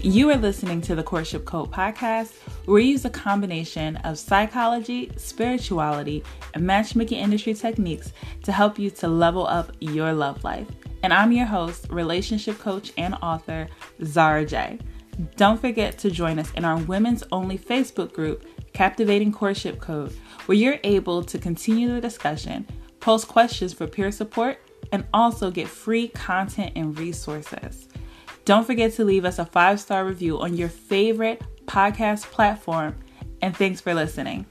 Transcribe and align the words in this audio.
You 0.00 0.30
are 0.30 0.36
listening 0.36 0.80
to 0.82 0.94
the 0.94 1.02
Courtship 1.02 1.44
Code 1.44 1.72
podcast, 1.72 2.32
where 2.66 2.76
we 2.76 2.84
use 2.84 3.04
a 3.04 3.10
combination 3.10 3.96
of 3.96 4.16
psychology, 4.16 5.10
spirituality, 5.16 6.22
and 6.54 6.64
matchmaking 6.64 7.18
industry 7.18 7.52
techniques 7.52 8.12
to 8.44 8.52
help 8.52 8.78
you 8.78 8.90
to 8.90 9.08
level 9.08 9.44
up 9.48 9.72
your 9.80 10.12
love 10.12 10.44
life. 10.44 10.68
And 11.02 11.12
I'm 11.12 11.32
your 11.32 11.46
host, 11.46 11.88
relationship 11.90 12.60
coach, 12.60 12.92
and 12.96 13.16
author, 13.22 13.66
Zara 14.04 14.46
J. 14.46 14.78
Don't 15.34 15.60
forget 15.60 15.98
to 15.98 16.12
join 16.12 16.38
us 16.38 16.52
in 16.52 16.64
our 16.64 16.78
women's 16.78 17.24
only 17.32 17.58
Facebook 17.58 18.12
group, 18.12 18.46
Captivating 18.72 19.32
Courtship 19.32 19.80
Code, 19.80 20.14
where 20.46 20.56
you're 20.56 20.78
able 20.84 21.24
to 21.24 21.38
continue 21.38 21.88
the 21.88 22.00
discussion, 22.00 22.68
post 23.00 23.26
questions 23.26 23.72
for 23.72 23.88
peer 23.88 24.12
support, 24.12 24.58
and 24.92 25.04
also 25.12 25.50
get 25.50 25.66
free 25.66 26.06
content 26.06 26.72
and 26.76 26.96
resources. 26.96 27.87
Don't 28.48 28.64
forget 28.64 28.94
to 28.94 29.04
leave 29.04 29.26
us 29.26 29.38
a 29.38 29.44
five 29.44 29.78
star 29.78 30.06
review 30.06 30.40
on 30.40 30.56
your 30.56 30.70
favorite 30.70 31.42
podcast 31.66 32.22
platform. 32.30 32.98
And 33.42 33.54
thanks 33.54 33.82
for 33.82 33.92
listening. 33.92 34.46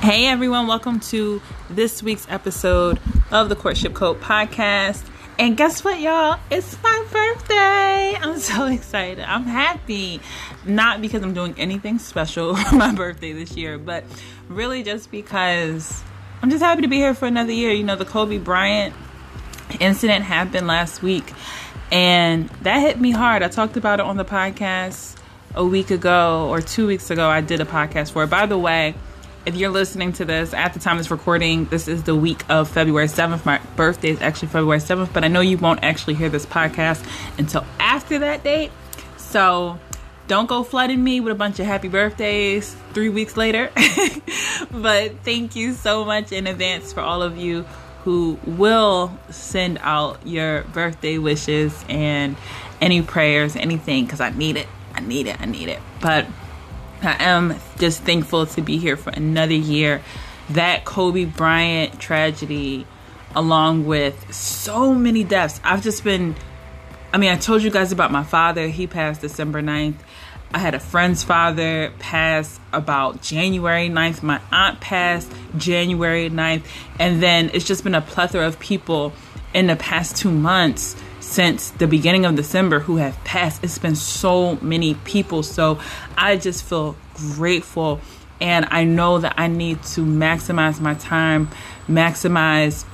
Hey 0.00 0.28
everyone, 0.28 0.66
welcome 0.66 0.98
to 1.00 1.42
this 1.68 2.02
week's 2.02 2.26
episode 2.30 2.98
of 3.30 3.50
the 3.50 3.56
Courtship 3.56 3.92
Code 3.92 4.18
podcast. 4.22 5.04
And 5.38 5.54
guess 5.54 5.84
what, 5.84 6.00
y'all? 6.00 6.40
It's 6.50 6.82
my 6.82 7.04
birthday. 7.12 8.16
I'm 8.16 8.38
so 8.38 8.66
excited. 8.66 9.22
I'm 9.22 9.44
happy. 9.44 10.20
Not 10.64 11.02
because 11.02 11.22
I'm 11.22 11.34
doing 11.34 11.54
anything 11.58 11.98
special 11.98 12.56
for 12.56 12.74
my 12.74 12.94
birthday 12.94 13.32
this 13.32 13.54
year, 13.54 13.76
but 13.76 14.04
really 14.48 14.82
just 14.82 15.10
because 15.10 16.02
I'm 16.42 16.48
just 16.48 16.62
happy 16.62 16.82
to 16.82 16.88
be 16.88 16.96
here 16.96 17.12
for 17.12 17.26
another 17.26 17.52
year. 17.52 17.70
You 17.70 17.84
know, 17.84 17.96
the 17.96 18.06
Kobe 18.06 18.38
Bryant 18.38 18.94
incident 19.78 20.24
happened 20.24 20.66
last 20.66 21.02
week, 21.02 21.30
and 21.92 22.48
that 22.62 22.80
hit 22.80 22.98
me 22.98 23.10
hard. 23.10 23.42
I 23.42 23.48
talked 23.48 23.76
about 23.76 24.00
it 24.00 24.06
on 24.06 24.16
the 24.16 24.24
podcast 24.24 25.18
a 25.54 25.66
week 25.66 25.90
ago 25.90 26.48
or 26.48 26.62
two 26.62 26.86
weeks 26.86 27.10
ago. 27.10 27.28
I 27.28 27.42
did 27.42 27.60
a 27.60 27.66
podcast 27.66 28.12
for 28.12 28.24
it. 28.24 28.30
By 28.30 28.46
the 28.46 28.58
way, 28.58 28.94
if 29.46 29.54
you're 29.54 29.70
listening 29.70 30.12
to 30.14 30.24
this 30.24 30.52
at 30.52 30.74
the 30.74 30.80
time 30.80 30.96
of 30.96 30.98
this 30.98 31.10
recording, 31.10 31.66
this 31.66 31.86
is 31.86 32.02
the 32.02 32.16
week 32.16 32.44
of 32.48 32.68
February 32.68 33.06
7th. 33.06 33.46
My 33.46 33.60
birthday 33.76 34.10
is 34.10 34.20
actually 34.20 34.48
February 34.48 34.80
7th, 34.80 35.12
but 35.12 35.22
I 35.22 35.28
know 35.28 35.40
you 35.40 35.56
won't 35.56 35.84
actually 35.84 36.14
hear 36.14 36.28
this 36.28 36.44
podcast 36.44 37.06
until 37.38 37.64
after 37.78 38.18
that 38.18 38.42
date. 38.42 38.72
So 39.16 39.78
don't 40.26 40.48
go 40.48 40.64
flooding 40.64 41.02
me 41.02 41.20
with 41.20 41.32
a 41.32 41.36
bunch 41.36 41.60
of 41.60 41.66
happy 41.66 41.86
birthdays 41.86 42.74
three 42.92 43.08
weeks 43.08 43.36
later. 43.36 43.70
but 44.72 45.12
thank 45.20 45.54
you 45.54 45.74
so 45.74 46.04
much 46.04 46.32
in 46.32 46.48
advance 46.48 46.92
for 46.92 47.00
all 47.00 47.22
of 47.22 47.36
you 47.36 47.62
who 48.02 48.38
will 48.46 49.16
send 49.30 49.78
out 49.82 50.26
your 50.26 50.62
birthday 50.62 51.18
wishes 51.18 51.84
and 51.88 52.36
any 52.80 53.00
prayers, 53.00 53.54
anything, 53.54 54.06
because 54.06 54.20
I 54.20 54.30
need 54.30 54.56
it. 54.56 54.66
I 54.92 55.00
need 55.00 55.28
it. 55.28 55.40
I 55.40 55.44
need 55.44 55.68
it. 55.68 55.80
But 56.00 56.26
I 57.02 57.24
am 57.24 57.58
just 57.78 58.02
thankful 58.02 58.46
to 58.46 58.62
be 58.62 58.78
here 58.78 58.96
for 58.96 59.10
another 59.10 59.54
year. 59.54 60.02
That 60.50 60.84
Kobe 60.84 61.24
Bryant 61.24 61.98
tragedy, 62.00 62.86
along 63.34 63.86
with 63.86 64.34
so 64.34 64.94
many 64.94 65.24
deaths. 65.24 65.60
I've 65.64 65.82
just 65.82 66.04
been, 66.04 66.36
I 67.12 67.18
mean, 67.18 67.30
I 67.30 67.36
told 67.36 67.62
you 67.62 67.70
guys 67.70 67.92
about 67.92 68.12
my 68.12 68.24
father. 68.24 68.68
He 68.68 68.86
passed 68.86 69.20
December 69.20 69.62
9th. 69.62 69.96
I 70.54 70.58
had 70.58 70.74
a 70.74 70.80
friend's 70.80 71.22
father 71.22 71.92
pass 71.98 72.60
about 72.72 73.20
January 73.20 73.90
9th. 73.90 74.22
My 74.22 74.40
aunt 74.52 74.80
passed 74.80 75.32
January 75.56 76.30
9th. 76.30 76.64
And 76.98 77.22
then 77.22 77.50
it's 77.52 77.64
just 77.64 77.84
been 77.84 77.94
a 77.94 78.00
plethora 78.00 78.46
of 78.46 78.58
people 78.58 79.12
in 79.52 79.66
the 79.66 79.76
past 79.76 80.16
two 80.16 80.30
months 80.30 80.96
since 81.26 81.70
the 81.72 81.88
beginning 81.88 82.24
of 82.24 82.36
December 82.36 82.80
who 82.80 82.96
have 82.96 83.22
passed. 83.24 83.62
It's 83.64 83.78
been 83.78 83.96
so 83.96 84.56
many 84.56 84.94
people. 84.94 85.42
So 85.42 85.80
I 86.16 86.36
just 86.36 86.64
feel 86.64 86.96
grateful. 87.14 88.00
And 88.40 88.66
I 88.70 88.84
know 88.84 89.18
that 89.18 89.34
I 89.36 89.48
need 89.48 89.82
to 89.94 90.02
maximize 90.02 90.80
my 90.80 90.94
time, 90.94 91.48
maximize 91.88 92.84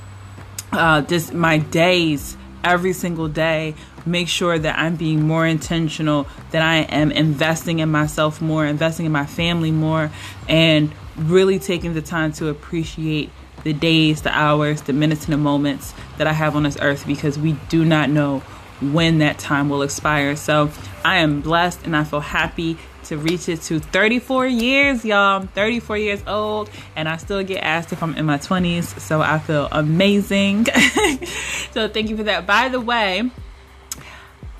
uh, 0.71 1.01
just 1.01 1.33
my 1.33 1.59
days 1.59 2.35
every 2.63 2.93
single 2.93 3.27
day. 3.27 3.75
Make 4.05 4.27
sure 4.27 4.57
that 4.57 4.79
I'm 4.79 4.95
being 4.95 5.27
more 5.27 5.45
intentional, 5.45 6.27
that 6.51 6.61
I 6.61 6.77
am 6.77 7.11
investing 7.11 7.79
in 7.79 7.89
myself 7.91 8.41
more, 8.41 8.65
investing 8.65 9.05
in 9.05 9.11
my 9.11 9.25
family 9.25 9.71
more, 9.71 10.11
and 10.49 10.91
really 11.15 11.59
taking 11.59 11.93
the 11.93 12.01
time 12.01 12.33
to 12.33 12.47
appreciate 12.47 13.29
the 13.63 13.73
days, 13.73 14.21
the 14.21 14.35
hours, 14.35 14.81
the 14.81 14.93
minutes, 14.93 15.25
and 15.25 15.33
the 15.33 15.37
moments 15.37 15.93
that 16.17 16.27
I 16.27 16.33
have 16.33 16.55
on 16.55 16.63
this 16.63 16.77
earth 16.81 17.05
because 17.07 17.37
we 17.37 17.53
do 17.69 17.85
not 17.85 18.09
know 18.09 18.39
when 18.81 19.19
that 19.19 19.39
time 19.39 19.69
will 19.69 19.81
expire. 19.81 20.35
So 20.35 20.69
I 21.05 21.17
am 21.17 21.41
blessed 21.41 21.85
and 21.85 21.95
I 21.95 22.03
feel 22.03 22.19
happy 22.19 22.77
to 23.05 23.17
reach 23.17 23.49
it 23.49 23.61
to 23.63 23.79
34 23.79 24.47
years, 24.47 25.05
y'all. 25.05 25.41
I'm 25.41 25.47
34 25.47 25.97
years 25.97 26.23
old 26.25 26.69
and 26.95 27.07
I 27.07 27.17
still 27.17 27.43
get 27.43 27.63
asked 27.63 27.93
if 27.93 28.01
I'm 28.01 28.15
in 28.15 28.25
my 28.25 28.37
20s. 28.37 28.99
So 28.99 29.21
I 29.21 29.39
feel 29.39 29.67
amazing. 29.71 30.65
so 31.71 31.87
thank 31.87 32.09
you 32.09 32.17
for 32.17 32.23
that. 32.23 32.45
By 32.45 32.69
the 32.69 32.79
way, 32.79 33.29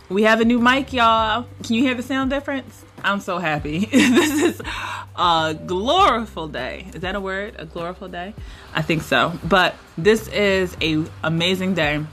we 0.10 0.24
have 0.24 0.42
a 0.42 0.46
new 0.46 0.60
mic, 0.60 0.94
y'all. 0.94 1.48
Can 1.64 1.76
you 1.76 1.82
hear 1.82 1.96
the 1.96 2.04
sound 2.04 2.30
difference? 2.30 2.86
I'm 3.04 3.20
so 3.20 3.38
happy. 3.38 3.80
this 3.86 4.42
is 4.42 4.62
a 5.16 5.58
gloriful 5.66 6.48
day. 6.48 6.88
Is 6.94 7.02
that 7.02 7.16
a 7.16 7.20
word? 7.20 7.56
A 7.58 7.66
gloriful 7.66 8.08
day? 8.08 8.34
I 8.74 8.82
think 8.82 9.04
so. 9.04 9.34
But 9.44 9.76
this 9.98 10.28
is 10.30 10.76
a 10.82 11.06
amazing 11.24 11.74
day 11.74 12.04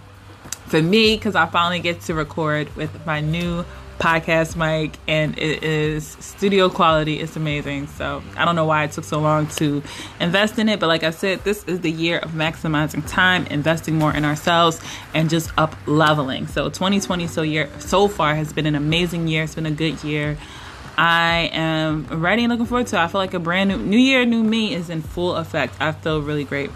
for 0.66 0.82
me 0.82 1.16
because 1.16 1.34
I 1.34 1.46
finally 1.46 1.80
get 1.80 2.00
to 2.02 2.14
record 2.14 2.74
with 2.76 3.06
my 3.06 3.20
new 3.20 3.64
podcast 4.00 4.56
mic 4.56 4.96
and 5.06 5.38
it 5.38 5.62
is 5.62 6.06
studio 6.20 6.70
quality 6.70 7.20
it's 7.20 7.36
amazing 7.36 7.86
so 7.86 8.22
i 8.34 8.46
don't 8.46 8.56
know 8.56 8.64
why 8.64 8.82
it 8.84 8.92
took 8.92 9.04
so 9.04 9.20
long 9.20 9.46
to 9.46 9.82
invest 10.20 10.58
in 10.58 10.70
it 10.70 10.80
but 10.80 10.86
like 10.86 11.04
i 11.04 11.10
said 11.10 11.38
this 11.44 11.62
is 11.64 11.80
the 11.80 11.90
year 11.90 12.18
of 12.20 12.30
maximizing 12.30 13.06
time 13.06 13.46
investing 13.48 13.96
more 13.96 14.14
in 14.14 14.24
ourselves 14.24 14.80
and 15.12 15.28
just 15.28 15.50
up 15.58 15.76
leveling 15.86 16.46
so 16.46 16.70
2020 16.70 17.26
so 17.26 17.42
year 17.42 17.68
so 17.78 18.08
far 18.08 18.34
has 18.34 18.54
been 18.54 18.64
an 18.64 18.74
amazing 18.74 19.28
year 19.28 19.42
it's 19.42 19.54
been 19.54 19.66
a 19.66 19.70
good 19.70 20.02
year 20.02 20.38
I 21.00 21.48
am 21.54 22.06
ready 22.20 22.44
and 22.44 22.50
looking 22.50 22.66
forward 22.66 22.88
to 22.88 22.96
it. 22.96 22.98
I 22.98 23.08
feel 23.08 23.22
like 23.22 23.32
a 23.32 23.38
brand 23.38 23.70
new 23.70 23.78
new 23.78 23.96
year, 23.96 24.26
new 24.26 24.42
me 24.42 24.74
is 24.74 24.90
in 24.90 25.00
full 25.00 25.34
effect. 25.34 25.74
I 25.80 25.92
feel 25.92 26.20
really 26.20 26.44
great. 26.44 26.70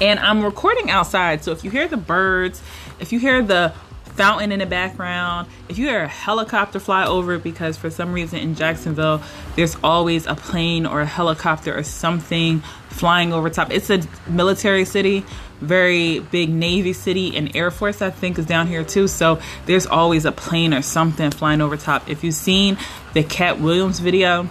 And 0.00 0.20
I'm 0.20 0.44
recording 0.44 0.90
outside, 0.90 1.42
so 1.42 1.50
if 1.50 1.64
you 1.64 1.70
hear 1.70 1.88
the 1.88 1.96
birds, 1.96 2.62
if 3.00 3.12
you 3.12 3.18
hear 3.18 3.42
the 3.42 3.74
fountain 4.14 4.52
in 4.52 4.60
the 4.60 4.66
background, 4.66 5.48
if 5.68 5.76
you 5.76 5.88
hear 5.88 6.04
a 6.04 6.08
helicopter 6.08 6.78
fly 6.78 7.04
over 7.04 7.36
because 7.36 7.76
for 7.76 7.90
some 7.90 8.12
reason 8.12 8.38
in 8.38 8.54
Jacksonville 8.54 9.20
there's 9.56 9.76
always 9.82 10.24
a 10.26 10.36
plane 10.36 10.86
or 10.86 11.00
a 11.00 11.06
helicopter 11.06 11.76
or 11.76 11.82
something 11.82 12.60
flying 12.90 13.32
over 13.32 13.50
top. 13.50 13.72
It's 13.72 13.90
a 13.90 14.02
military 14.28 14.84
city, 14.84 15.24
very 15.62 16.18
big 16.18 16.50
Navy 16.50 16.92
city, 16.92 17.36
and 17.36 17.54
Air 17.56 17.70
Force 17.70 18.02
I 18.02 18.10
think 18.10 18.38
is 18.38 18.46
down 18.46 18.66
here 18.66 18.84
too. 18.84 19.08
So 19.08 19.40
there's 19.66 19.86
always 19.86 20.24
a 20.24 20.32
plane 20.32 20.74
or 20.74 20.82
something 20.82 21.30
flying 21.30 21.60
over 21.60 21.76
top. 21.76 22.08
If 22.08 22.24
you've 22.24 22.34
seen 22.34 22.76
the 23.14 23.22
Katt 23.22 23.60
Williams 23.60 24.00
video 24.00 24.48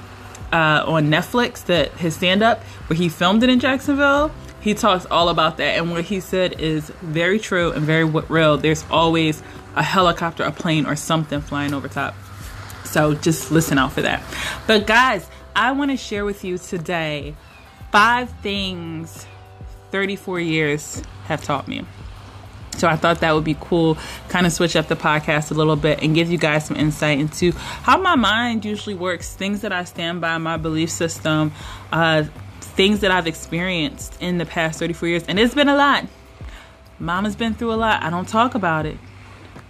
uh, 0.51 0.83
on 0.85 1.07
Netflix, 1.07 1.66
that 1.66 1.91
his 1.94 2.16
stand 2.16 2.41
up 2.41 2.63
where 2.88 2.97
he 2.97 3.09
filmed 3.09 3.44
it 3.44 3.49
in 3.49 3.59
Jacksonville 3.59 4.31
he 4.61 4.75
talks 4.75 5.05
all 5.07 5.29
about 5.29 5.57
that. 5.57 5.77
And 5.77 5.91
what 5.91 6.05
he 6.05 6.19
said 6.19 6.59
is 6.61 6.89
very 7.01 7.39
true 7.39 7.72
and 7.72 7.83
very 7.83 8.03
real. 8.03 8.57
There's 8.57 8.85
always 8.89 9.41
a 9.75 9.83
helicopter, 9.83 10.43
a 10.43 10.51
plane, 10.51 10.85
or 10.85 10.95
something 10.95 11.41
flying 11.41 11.73
over 11.73 11.88
top. 11.88 12.16
So 12.85 13.16
just 13.16 13.51
listen 13.51 13.78
out 13.78 13.91
for 13.91 14.03
that. 14.03 14.23
But 14.67 14.85
guys, 14.85 15.28
I 15.55 15.72
want 15.72 15.91
to 15.91 15.97
share 15.97 16.25
with 16.25 16.43
you 16.43 16.57
today 16.57 17.35
five 17.91 18.29
things 18.41 19.25
34 19.91 20.40
years 20.40 21.03
have 21.26 21.43
taught 21.43 21.67
me. 21.67 21.85
So 22.78 22.88
I 22.88 22.96
thought 22.96 23.20
that 23.20 23.34
would 23.34 23.43
be 23.43 23.58
cool, 23.59 23.97
kind 24.29 24.47
of 24.47 24.53
switch 24.53 24.76
up 24.76 24.88
the 24.88 24.96
podcast 24.96 25.52
a 25.52 25.53
little 25.53 25.76
bit 25.76 26.02
and 26.02 26.16
give 26.16 26.32
you 26.32 26.38
guys 26.38 26.66
some 26.66 26.78
insight 26.78 27.20
into 27.20 27.52
how 27.52 27.97
my 27.97 28.16
mind 28.16 28.66
usually 28.66 28.96
works, 28.96 29.35
things 29.35 29.61
that 29.61 29.72
I 29.72 29.84
stand 29.84 30.22
by, 30.22 30.38
my 30.38 30.58
belief 30.58 30.90
system, 30.90 31.52
uh, 31.91 32.23
things 32.59 33.02
that 33.02 33.11
I've 33.11 33.28
experienced 33.28 34.20
in 34.22 34.38
the 34.38 34.46
past 34.46 34.79
34 34.79 35.09
years. 35.09 35.23
And 35.28 35.40
it's 35.40 35.53
been 35.53 35.70
a 35.70 35.76
lot. 35.76 36.08
Mama's 36.97 37.35
been 37.35 37.53
through 37.53 37.73
a 37.73 37.76
lot. 37.76 38.02
I 38.02 38.09
don't 38.09 38.28
talk 38.28 38.55
about 38.55 38.85
it. 38.85 38.97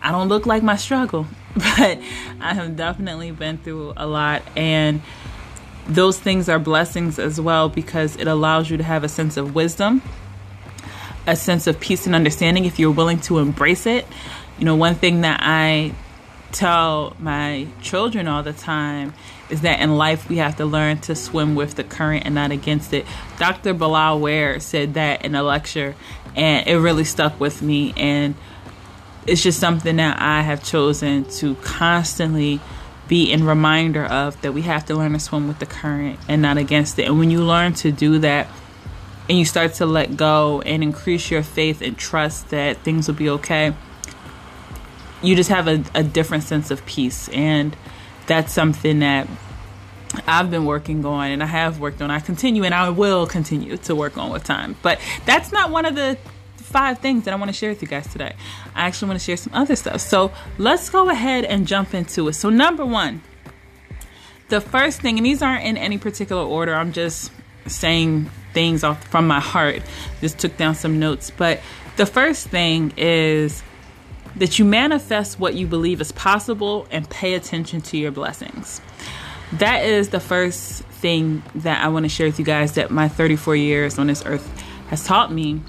I 0.01 0.11
don't 0.11 0.29
look 0.29 0.45
like 0.45 0.63
my 0.63 0.75
struggle, 0.75 1.27
but 1.55 1.99
I 2.39 2.53
have 2.53 2.75
definitely 2.75 3.31
been 3.31 3.57
through 3.57 3.93
a 3.97 4.07
lot. 4.07 4.41
And 4.55 5.01
those 5.87 6.19
things 6.19 6.49
are 6.49 6.59
blessings 6.59 7.19
as 7.19 7.39
well 7.39 7.69
because 7.69 8.15
it 8.15 8.27
allows 8.27 8.69
you 8.69 8.77
to 8.77 8.83
have 8.83 9.03
a 9.03 9.09
sense 9.09 9.37
of 9.37 9.55
wisdom, 9.55 10.01
a 11.27 11.35
sense 11.35 11.67
of 11.67 11.79
peace 11.79 12.05
and 12.05 12.15
understanding 12.15 12.65
if 12.65 12.79
you're 12.79 12.91
willing 12.91 13.19
to 13.21 13.39
embrace 13.39 13.85
it. 13.85 14.05
You 14.57 14.65
know, 14.65 14.75
one 14.75 14.95
thing 14.95 15.21
that 15.21 15.39
I 15.43 15.93
tell 16.51 17.15
my 17.19 17.67
children 17.81 18.27
all 18.27 18.43
the 18.43 18.53
time 18.53 19.13
is 19.49 19.61
that 19.61 19.79
in 19.79 19.97
life 19.97 20.29
we 20.29 20.37
have 20.37 20.57
to 20.57 20.65
learn 20.65 20.97
to 20.99 21.15
swim 21.15 21.55
with 21.55 21.75
the 21.75 21.83
current 21.83 22.25
and 22.25 22.35
not 22.35 22.51
against 22.51 22.93
it. 22.93 23.05
Dr. 23.37 23.73
Bilal 23.73 24.19
Ware 24.19 24.59
said 24.59 24.93
that 24.93 25.25
in 25.25 25.35
a 25.35 25.43
lecture, 25.43 25.95
and 26.35 26.67
it 26.67 26.77
really 26.77 27.03
stuck 27.03 27.39
with 27.39 27.61
me. 27.61 27.93
And 27.97 28.35
it's 29.27 29.43
just 29.43 29.59
something 29.59 29.97
that 29.97 30.19
I 30.19 30.41
have 30.41 30.63
chosen 30.63 31.25
to 31.31 31.55
constantly 31.55 32.59
be 33.11 33.29
in 33.29 33.43
reminder 33.43 34.05
of 34.05 34.41
that 34.41 34.53
we 34.53 34.61
have 34.61 34.85
to 34.85 34.95
learn 34.95 35.11
to 35.11 35.19
swim 35.19 35.45
with 35.45 35.59
the 35.59 35.65
current 35.65 36.17
and 36.29 36.41
not 36.41 36.57
against 36.57 36.97
it. 36.97 37.03
And 37.03 37.19
when 37.19 37.29
you 37.29 37.43
learn 37.43 37.73
to 37.73 37.91
do 37.91 38.19
that 38.19 38.47
and 39.27 39.37
you 39.37 39.43
start 39.43 39.73
to 39.75 39.85
let 39.85 40.15
go 40.15 40.61
and 40.61 40.81
increase 40.81 41.29
your 41.29 41.43
faith 41.43 41.81
and 41.81 41.97
trust 41.97 42.51
that 42.51 42.77
things 42.77 43.09
will 43.09 43.15
be 43.15 43.29
okay, 43.31 43.73
you 45.21 45.35
just 45.35 45.49
have 45.49 45.67
a, 45.67 45.83
a 45.93 46.03
different 46.03 46.43
sense 46.43 46.71
of 46.71 46.85
peace. 46.85 47.27
And 47.33 47.75
that's 48.27 48.53
something 48.53 48.99
that 48.99 49.27
I've 50.25 50.49
been 50.49 50.63
working 50.63 51.05
on 51.05 51.31
and 51.31 51.43
I 51.43 51.47
have 51.47 51.81
worked 51.81 52.01
on. 52.01 52.09
I 52.09 52.21
continue 52.21 52.63
and 52.63 52.73
I 52.73 52.91
will 52.91 53.27
continue 53.27 53.75
to 53.75 53.93
work 53.93 54.17
on 54.17 54.29
with 54.31 54.45
time. 54.45 54.77
But 54.81 55.01
that's 55.25 55.51
not 55.51 55.69
one 55.69 55.83
of 55.83 55.95
the 55.95 56.17
five 56.71 56.99
things 56.99 57.25
that 57.25 57.33
I 57.33 57.37
want 57.37 57.49
to 57.49 57.53
share 57.53 57.69
with 57.69 57.81
you 57.81 57.87
guys 57.87 58.07
today. 58.07 58.33
I 58.75 58.87
actually 58.87 59.09
want 59.09 59.19
to 59.19 59.25
share 59.25 59.37
some 59.37 59.53
other 59.53 59.75
stuff. 59.75 60.01
So 60.01 60.31
let's 60.57 60.89
go 60.89 61.09
ahead 61.09 61.45
and 61.45 61.67
jump 61.67 61.93
into 61.93 62.27
it. 62.27 62.33
So, 62.33 62.49
number 62.49 62.85
one, 62.85 63.21
the 64.49 64.61
first 64.61 65.01
thing, 65.01 65.17
and 65.17 65.25
these 65.25 65.41
aren't 65.41 65.65
in 65.65 65.77
any 65.77 65.97
particular 65.97 66.43
order, 66.43 66.75
I'm 66.75 66.91
just 66.91 67.31
saying 67.67 68.29
things 68.53 68.83
off 68.83 69.03
from 69.07 69.27
my 69.27 69.39
heart. 69.39 69.81
Just 70.19 70.39
took 70.39 70.57
down 70.57 70.75
some 70.75 70.99
notes. 70.99 71.31
But 71.31 71.61
the 71.97 72.05
first 72.05 72.47
thing 72.47 72.93
is 72.97 73.63
that 74.35 74.59
you 74.59 74.65
manifest 74.65 75.39
what 75.39 75.55
you 75.55 75.67
believe 75.67 76.01
is 76.01 76.11
possible 76.11 76.87
and 76.91 77.09
pay 77.09 77.33
attention 77.33 77.81
to 77.81 77.97
your 77.97 78.11
blessings. 78.11 78.81
That 79.53 79.83
is 79.83 80.09
the 80.09 80.19
first 80.19 80.83
thing 80.83 81.43
that 81.55 81.83
I 81.83 81.89
want 81.89 82.05
to 82.05 82.09
share 82.09 82.27
with 82.27 82.39
you 82.39 82.45
guys 82.45 82.73
that 82.73 82.91
my 82.91 83.09
34 83.09 83.55
years 83.55 83.99
on 83.99 84.07
this 84.07 84.23
earth 84.25 84.47
has 84.87 85.03
taught 85.03 85.31
me. 85.31 85.61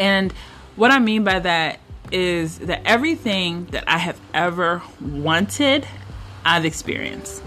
And 0.00 0.32
what 0.76 0.90
I 0.90 0.98
mean 0.98 1.24
by 1.24 1.38
that 1.40 1.78
is 2.10 2.58
that 2.60 2.80
everything 2.86 3.66
that 3.66 3.84
I 3.86 3.98
have 3.98 4.18
ever 4.32 4.82
wanted, 5.00 5.86
I've 6.44 6.64
experienced. 6.64 7.42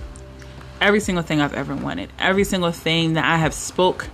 Every 0.80 1.00
single 1.00 1.24
thing 1.24 1.42
I've 1.42 1.54
ever 1.54 1.76
wanted, 1.76 2.12
every 2.20 2.44
single 2.44 2.72
thing 2.72 3.14
that 3.14 3.26
I 3.26 3.38
have 3.38 3.54
spoke 3.54 4.08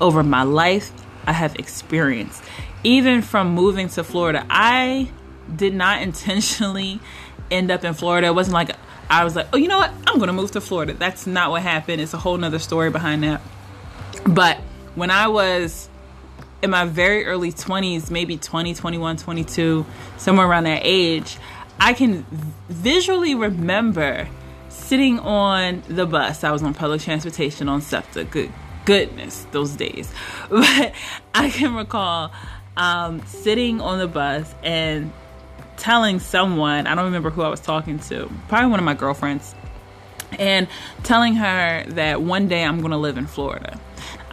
over 0.00 0.22
my 0.24 0.42
life, 0.42 0.90
I 1.24 1.32
have 1.32 1.54
experienced. 1.54 2.42
Even 2.82 3.22
from 3.22 3.54
moving 3.54 3.88
to 3.90 4.02
Florida, 4.02 4.44
I 4.50 5.10
did 5.54 5.72
not 5.72 6.02
intentionally 6.08 7.00
end 7.50 7.70
up 7.70 7.84
in 7.84 7.94
Florida. 7.94 8.26
It 8.26 8.34
wasn't 8.34 8.54
like 8.54 8.72
I 9.08 9.22
was 9.22 9.36
like, 9.36 9.46
oh, 9.52 9.56
you 9.56 9.68
know 9.68 9.78
what? 9.78 9.92
I'm 10.06 10.16
going 10.16 10.28
to 10.28 10.32
move 10.32 10.50
to 10.52 10.60
Florida. 10.60 10.94
That's 10.94 11.26
not 11.26 11.50
what 11.50 11.62
happened. 11.62 12.00
It's 12.00 12.14
a 12.14 12.18
whole 12.18 12.36
nother 12.38 12.58
story 12.58 12.90
behind 12.90 13.22
that. 13.22 13.40
But 14.26 14.58
when 14.94 15.10
I 15.10 15.28
was 15.28 15.88
in 16.64 16.70
my 16.70 16.86
very 16.86 17.26
early 17.26 17.52
20s, 17.52 18.10
maybe 18.10 18.38
20, 18.38 18.74
21, 18.74 19.18
22, 19.18 19.86
somewhere 20.16 20.46
around 20.46 20.64
that 20.64 20.80
age, 20.82 21.36
I 21.78 21.92
can 21.92 22.24
visually 22.68 23.34
remember 23.34 24.26
sitting 24.70 25.18
on 25.20 25.82
the 25.88 26.06
bus. 26.06 26.42
I 26.42 26.50
was 26.50 26.62
on 26.62 26.72
public 26.72 27.02
transportation 27.02 27.68
on 27.68 27.82
SEPTA. 27.82 28.24
Good 28.24 28.50
goodness, 28.86 29.46
those 29.52 29.72
days. 29.76 30.10
But 30.48 30.92
I 31.34 31.50
can 31.50 31.74
recall 31.74 32.32
um, 32.76 33.24
sitting 33.26 33.80
on 33.80 33.98
the 33.98 34.08
bus 34.08 34.54
and 34.62 35.12
telling 35.76 36.18
someone, 36.18 36.86
I 36.86 36.94
don't 36.94 37.04
remember 37.04 37.30
who 37.30 37.42
I 37.42 37.48
was 37.48 37.60
talking 37.60 37.98
to, 38.00 38.30
probably 38.48 38.70
one 38.70 38.80
of 38.80 38.84
my 38.84 38.94
girlfriends, 38.94 39.54
and 40.38 40.66
telling 41.02 41.34
her 41.34 41.84
that 41.88 42.22
one 42.22 42.48
day 42.48 42.64
I'm 42.64 42.78
going 42.78 42.92
to 42.92 42.96
live 42.96 43.18
in 43.18 43.26
Florida. 43.26 43.78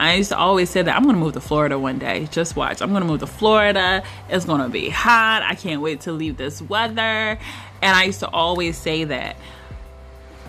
I 0.01 0.15
used 0.15 0.29
to 0.29 0.37
always 0.37 0.71
say 0.71 0.81
that 0.81 0.95
I'm 0.95 1.03
to 1.13 1.13
move 1.13 1.33
to 1.33 1.39
Florida 1.39 1.77
one 1.77 1.99
day. 1.99 2.27
Just 2.31 2.55
watch. 2.55 2.81
I'm 2.81 2.89
to 3.03 3.07
move 3.07 3.19
to 3.19 3.27
Florida. 3.27 4.01
It's 4.29 4.45
to 4.63 4.69
be 4.69 4.89
hot. 4.89 5.43
I 5.43 5.53
can't 5.53 5.79
wait 5.79 6.01
to 6.01 6.11
leave 6.11 6.37
this 6.37 6.59
weather. 6.59 7.37
And 7.83 7.95
I 7.95 8.05
used 8.05 8.19
to 8.21 8.27
always 8.29 8.77
say 8.77 9.03
that. 9.03 9.35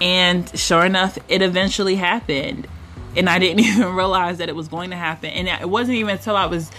And 0.00 0.48
sure 0.58 0.86
enough, 0.86 1.18
it 1.28 1.42
eventually 1.42 1.96
happened. 1.96 2.66
And 3.14 3.28
I 3.28 3.38
didn't 3.38 3.60
even 3.66 3.94
realize 3.94 4.38
that 4.38 4.48
it 4.48 4.56
was 4.56 4.68
going 4.68 4.88
to 4.88 4.96
happen. 4.96 5.28
And 5.28 5.46
it 5.48 5.68
wasn't 5.68 5.98
even 5.98 6.16
until 6.16 6.34
I 6.34 6.46
was 6.46 6.70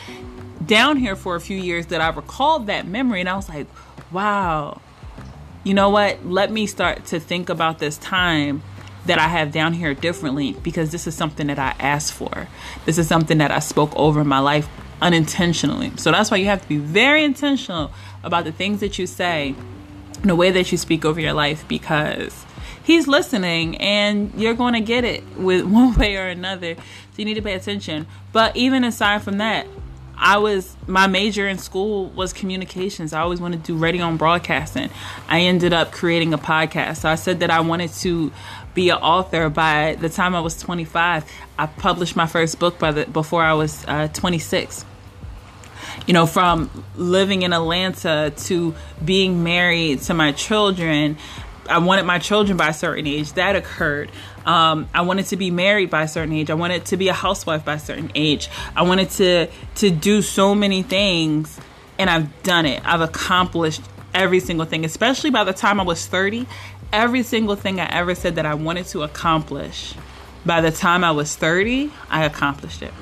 down 0.65 0.97
here 0.97 1.15
for 1.15 1.35
a 1.35 1.39
few 1.39 1.57
years 1.57 1.85
that 1.87 2.01
I 2.01 2.09
recalled 2.09 2.65
that 2.67 2.87
memory. 2.87 3.19
And 3.19 3.29
I 3.29 3.35
was 3.35 3.49
like, 3.49 3.67
wow, 4.11 4.81
you 5.63 5.75
know 5.75 5.91
what? 5.91 6.25
Let 6.25 6.51
me 6.51 6.65
start 6.65 7.05
to 7.05 7.19
think 7.19 7.49
about 7.49 7.77
this 7.77 7.99
time 7.99 8.63
that 9.05 9.19
I 9.19 9.27
have 9.27 9.51
down 9.51 9.73
here 9.73 9.93
differently 9.93 10.53
because 10.63 10.91
this 10.91 11.07
is 11.07 11.15
something 11.15 11.47
that 11.47 11.59
I 11.59 11.75
asked 11.79 12.13
for. 12.13 12.47
This 12.85 12.97
is 12.97 13.07
something 13.07 13.37
that 13.39 13.51
I 13.51 13.59
spoke 13.59 13.93
over 13.95 14.21
in 14.21 14.27
my 14.27 14.39
life 14.39 14.67
unintentionally. 15.01 15.91
So 15.97 16.11
that's 16.11 16.31
why 16.31 16.37
you 16.37 16.45
have 16.45 16.61
to 16.61 16.67
be 16.67 16.77
very 16.77 17.23
intentional 17.23 17.91
about 18.23 18.45
the 18.45 18.51
things 18.51 18.79
that 18.79 18.97
you 18.97 19.05
say 19.05 19.55
the 20.23 20.35
way 20.35 20.51
that 20.51 20.71
you 20.71 20.77
speak 20.77 21.03
over 21.03 21.19
your 21.19 21.33
life 21.33 21.67
because 21.67 22.45
he's 22.83 23.07
listening 23.07 23.77
and 23.77 24.33
you're 24.35 24.53
going 24.53 24.73
to 24.73 24.81
get 24.81 25.03
it 25.03 25.23
with 25.37 25.63
one 25.65 25.95
way 25.95 26.15
or 26.15 26.27
another. 26.27 26.75
So 26.75 26.81
you 27.17 27.25
need 27.25 27.35
to 27.35 27.41
pay 27.41 27.53
attention. 27.53 28.07
But 28.31 28.55
even 28.55 28.83
aside 28.83 29.21
from 29.21 29.37
that, 29.37 29.67
I 30.15 30.37
was 30.37 30.77
my 30.87 31.07
major 31.07 31.47
in 31.47 31.57
school 31.57 32.07
was 32.09 32.33
communications. 32.33 33.13
I 33.13 33.21
always 33.21 33.41
wanted 33.41 33.65
to 33.65 33.73
do 33.73 33.77
radio 33.77 34.07
and 34.07 34.17
broadcasting. 34.17 34.89
I 35.27 35.41
ended 35.41 35.73
up 35.73 35.91
creating 35.91 36.33
a 36.33 36.37
podcast. 36.37 36.97
So 36.97 37.09
I 37.09 37.15
said 37.15 37.39
that 37.41 37.49
I 37.49 37.59
wanted 37.61 37.91
to 37.93 38.31
be 38.73 38.89
an 38.89 38.97
author 38.97 39.49
by 39.49 39.95
the 39.99 40.09
time 40.09 40.35
I 40.35 40.41
was 40.41 40.59
25. 40.59 41.25
I 41.57 41.65
published 41.65 42.15
my 42.15 42.25
first 42.25 42.59
book 42.59 42.79
by 42.79 42.91
the 42.91 43.05
before 43.05 43.43
I 43.43 43.53
was 43.53 43.85
uh, 43.87 44.07
26. 44.09 44.85
You 46.07 46.13
know, 46.13 46.25
from 46.25 46.69
living 46.95 47.43
in 47.43 47.53
Atlanta 47.53 48.33
to 48.35 48.75
being 49.03 49.43
married 49.43 50.01
to 50.03 50.13
my 50.13 50.31
children, 50.31 51.17
I 51.69 51.77
wanted 51.77 52.03
my 52.03 52.19
children 52.19 52.57
by 52.57 52.69
a 52.69 52.73
certain 52.73 53.07
age. 53.07 53.33
That 53.33 53.55
occurred. 53.55 54.11
Um, 54.45 54.89
I 54.93 55.01
wanted 55.01 55.27
to 55.27 55.37
be 55.37 55.51
married 55.51 55.89
by 55.89 56.03
a 56.03 56.07
certain 56.07 56.33
age. 56.33 56.49
I 56.49 56.55
wanted 56.55 56.85
to 56.85 56.97
be 56.97 57.07
a 57.07 57.13
housewife 57.13 57.63
by 57.63 57.75
a 57.75 57.79
certain 57.79 58.11
age. 58.15 58.49
I 58.75 58.83
wanted 58.83 59.09
to 59.11 59.47
to 59.75 59.89
do 59.89 60.21
so 60.21 60.55
many 60.55 60.83
things, 60.83 61.59
and 61.97 62.09
I've 62.09 62.43
done 62.43 62.65
it. 62.65 62.81
I've 62.85 63.01
accomplished 63.01 63.81
every 64.13 64.39
single 64.39 64.65
thing. 64.65 64.83
Especially 64.83 65.29
by 65.29 65.43
the 65.43 65.53
time 65.53 65.79
I 65.79 65.83
was 65.83 66.05
thirty, 66.05 66.47
every 66.93 67.23
single 67.23 67.57
thing 67.57 67.81
I 67.81 67.89
ever 67.91 68.15
said 68.15 68.35
that 68.35 68.45
I 68.45 68.53
wanted 68.53 68.85
to 68.87 69.01
accomplish. 69.03 69.95
By 70.45 70.61
the 70.61 70.71
time 70.71 71.03
I 71.03 71.11
was 71.11 71.35
thirty, 71.35 71.91
I 72.09 72.23
accomplished 72.23 72.81
it. 72.81 72.93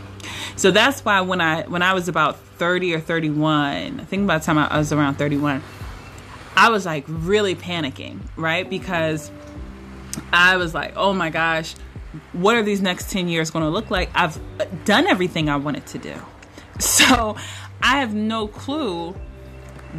So 0.55 0.71
that's 0.71 1.03
why 1.05 1.21
when 1.21 1.41
I 1.41 1.63
when 1.63 1.83
I 1.83 1.93
was 1.93 2.07
about 2.07 2.37
thirty 2.37 2.93
or 2.95 2.99
thirty 2.99 3.29
one, 3.29 3.99
I 3.99 4.05
think 4.05 4.25
by 4.25 4.39
the 4.39 4.43
time 4.43 4.57
I 4.57 4.77
was 4.77 4.91
around 4.91 5.15
thirty 5.15 5.37
one, 5.37 5.61
I 6.55 6.69
was 6.69 6.85
like 6.85 7.03
really 7.07 7.55
panicking, 7.55 8.19
right? 8.35 8.67
Because 8.67 9.31
I 10.31 10.57
was 10.57 10.73
like, 10.73 10.93
oh 10.95 11.13
my 11.13 11.29
gosh, 11.29 11.75
what 12.33 12.55
are 12.55 12.63
these 12.63 12.81
next 12.81 13.09
10 13.11 13.29
years 13.29 13.51
going 13.51 13.63
to 13.63 13.69
look 13.69 13.89
like? 13.89 14.09
I've 14.13 14.39
done 14.85 15.07
everything 15.07 15.49
I 15.49 15.55
wanted 15.57 15.85
to 15.87 15.97
do. 15.97 16.15
So 16.79 17.35
I 17.83 17.99
have 17.99 18.15
no 18.15 18.47
clue 18.47 19.15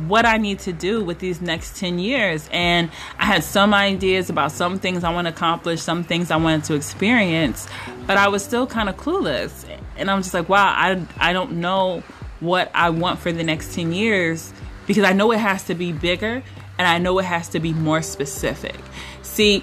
what 0.09 0.25
I 0.25 0.39
need 0.39 0.59
to 0.61 0.73
do 0.73 1.03
with 1.05 1.19
these 1.19 1.41
next 1.41 1.79
10 1.79 1.99
years. 1.99 2.49
And 2.53 2.91
I 3.19 3.27
had 3.27 3.45
some 3.45 3.75
ideas 3.75 4.31
about 4.31 4.53
some 4.53 4.79
things 4.79 5.05
I 5.05 5.13
want 5.13 5.27
to 5.27 5.33
accomplish, 5.33 5.81
some 5.81 6.05
things 6.05 6.31
I 6.31 6.37
wanted 6.37 6.65
to 6.65 6.75
experience, 6.75 7.69
but 8.07 8.17
I 8.17 8.29
was 8.29 8.45
still 8.45 8.67
kind 8.67 8.89
of 8.89 8.97
clueless. 8.97 9.67
And 9.97 10.11
I'm 10.11 10.23
just 10.23 10.35
like, 10.35 10.49
wow, 10.49 10.67
I, 10.67 11.05
I 11.19 11.33
don't 11.33 11.61
know 11.61 12.03
what 12.41 12.71
I 12.75 12.91
want 12.91 13.21
for 13.21 13.31
the 13.31 13.45
next 13.45 13.75
10 13.75 13.93
years 13.93 14.53
because 14.87 15.05
I 15.05 15.13
know 15.13 15.31
it 15.33 15.39
has 15.39 15.65
to 15.65 15.75
be 15.75 15.93
bigger 15.93 16.43
and 16.79 16.89
I 16.89 16.99
know 16.99 17.19
it 17.19 17.25
has 17.25 17.49
to 17.51 17.61
be 17.61 17.73
more 17.73 18.03
specific. 18.03 18.77
See, 19.23 19.63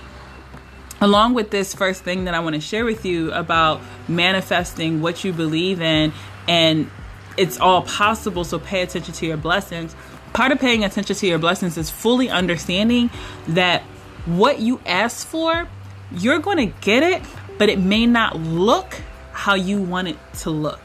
along 1.02 1.34
with 1.34 1.52
this 1.52 1.74
first 1.74 2.04
thing 2.04 2.26
that 2.26 2.34
I 2.34 2.40
want 2.40 2.56
to 2.56 2.62
share 2.62 2.86
with 2.86 3.06
you 3.06 3.32
about 3.32 3.82
manifesting 4.08 5.02
what 5.02 5.24
you 5.24 5.34
believe 5.34 5.82
in, 5.82 6.14
and 6.48 6.90
it's 7.38 7.60
all 7.60 7.82
possible, 7.84 8.44
so 8.44 8.60
pay 8.60 8.82
attention 8.82 9.14
to 9.14 9.26
your 9.26 9.38
blessings. 9.38 9.96
Part 10.34 10.52
of 10.52 10.60
paying 10.60 10.84
attention 10.84 11.16
to 11.16 11.28
your 11.28 11.40
blessings 11.40 11.78
is 11.78 11.90
fully 11.90 12.30
understanding 12.30 13.10
that 13.48 13.82
what 14.26 14.60
you 14.60 14.80
ask 14.86 15.26
for, 15.28 15.68
you're 16.12 16.40
going 16.40 16.58
to 16.58 16.78
get 16.82 17.04
it, 17.04 17.22
but 17.58 17.70
it 17.70 17.80
may 17.80 18.06
not 18.06 18.38
look 18.38 19.02
how 19.32 19.56
you 19.56 19.82
want 19.82 20.08
it 20.08 20.18
to 20.40 20.50
look, 20.50 20.82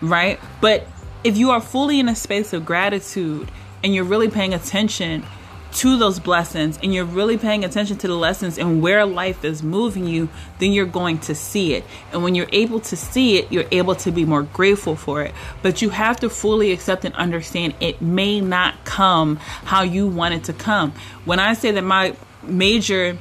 right? 0.00 0.40
But 0.60 0.86
if 1.24 1.36
you 1.36 1.50
are 1.50 1.60
fully 1.60 2.00
in 2.00 2.08
a 2.08 2.16
space 2.16 2.52
of 2.52 2.64
gratitude 2.64 3.50
and 3.82 3.94
you're 3.94 4.04
really 4.04 4.28
paying 4.28 4.54
attention 4.54 5.24
to 5.72 5.98
those 5.98 6.18
blessings 6.18 6.78
and 6.82 6.94
you're 6.94 7.04
really 7.04 7.36
paying 7.36 7.64
attention 7.64 7.96
to 7.98 8.08
the 8.08 8.14
lessons 8.14 8.58
and 8.58 8.82
where 8.82 9.04
life 9.04 9.44
is 9.44 9.62
moving 9.62 10.06
you, 10.06 10.28
then 10.58 10.72
you're 10.72 10.86
going 10.86 11.18
to 11.18 11.34
see 11.34 11.74
it. 11.74 11.84
And 12.12 12.22
when 12.22 12.34
you're 12.34 12.48
able 12.52 12.80
to 12.80 12.96
see 12.96 13.38
it, 13.38 13.52
you're 13.52 13.66
able 13.70 13.94
to 13.96 14.10
be 14.10 14.24
more 14.24 14.42
grateful 14.42 14.96
for 14.96 15.22
it. 15.22 15.34
But 15.62 15.82
you 15.82 15.90
have 15.90 16.20
to 16.20 16.30
fully 16.30 16.72
accept 16.72 17.04
and 17.04 17.14
understand 17.14 17.74
it 17.80 18.00
may 18.00 18.40
not 18.40 18.84
come 18.84 19.36
how 19.36 19.82
you 19.82 20.06
want 20.06 20.34
it 20.34 20.44
to 20.44 20.52
come. 20.52 20.92
When 21.24 21.38
I 21.38 21.54
say 21.54 21.70
that 21.72 21.84
my 21.84 22.16
major 22.42 23.18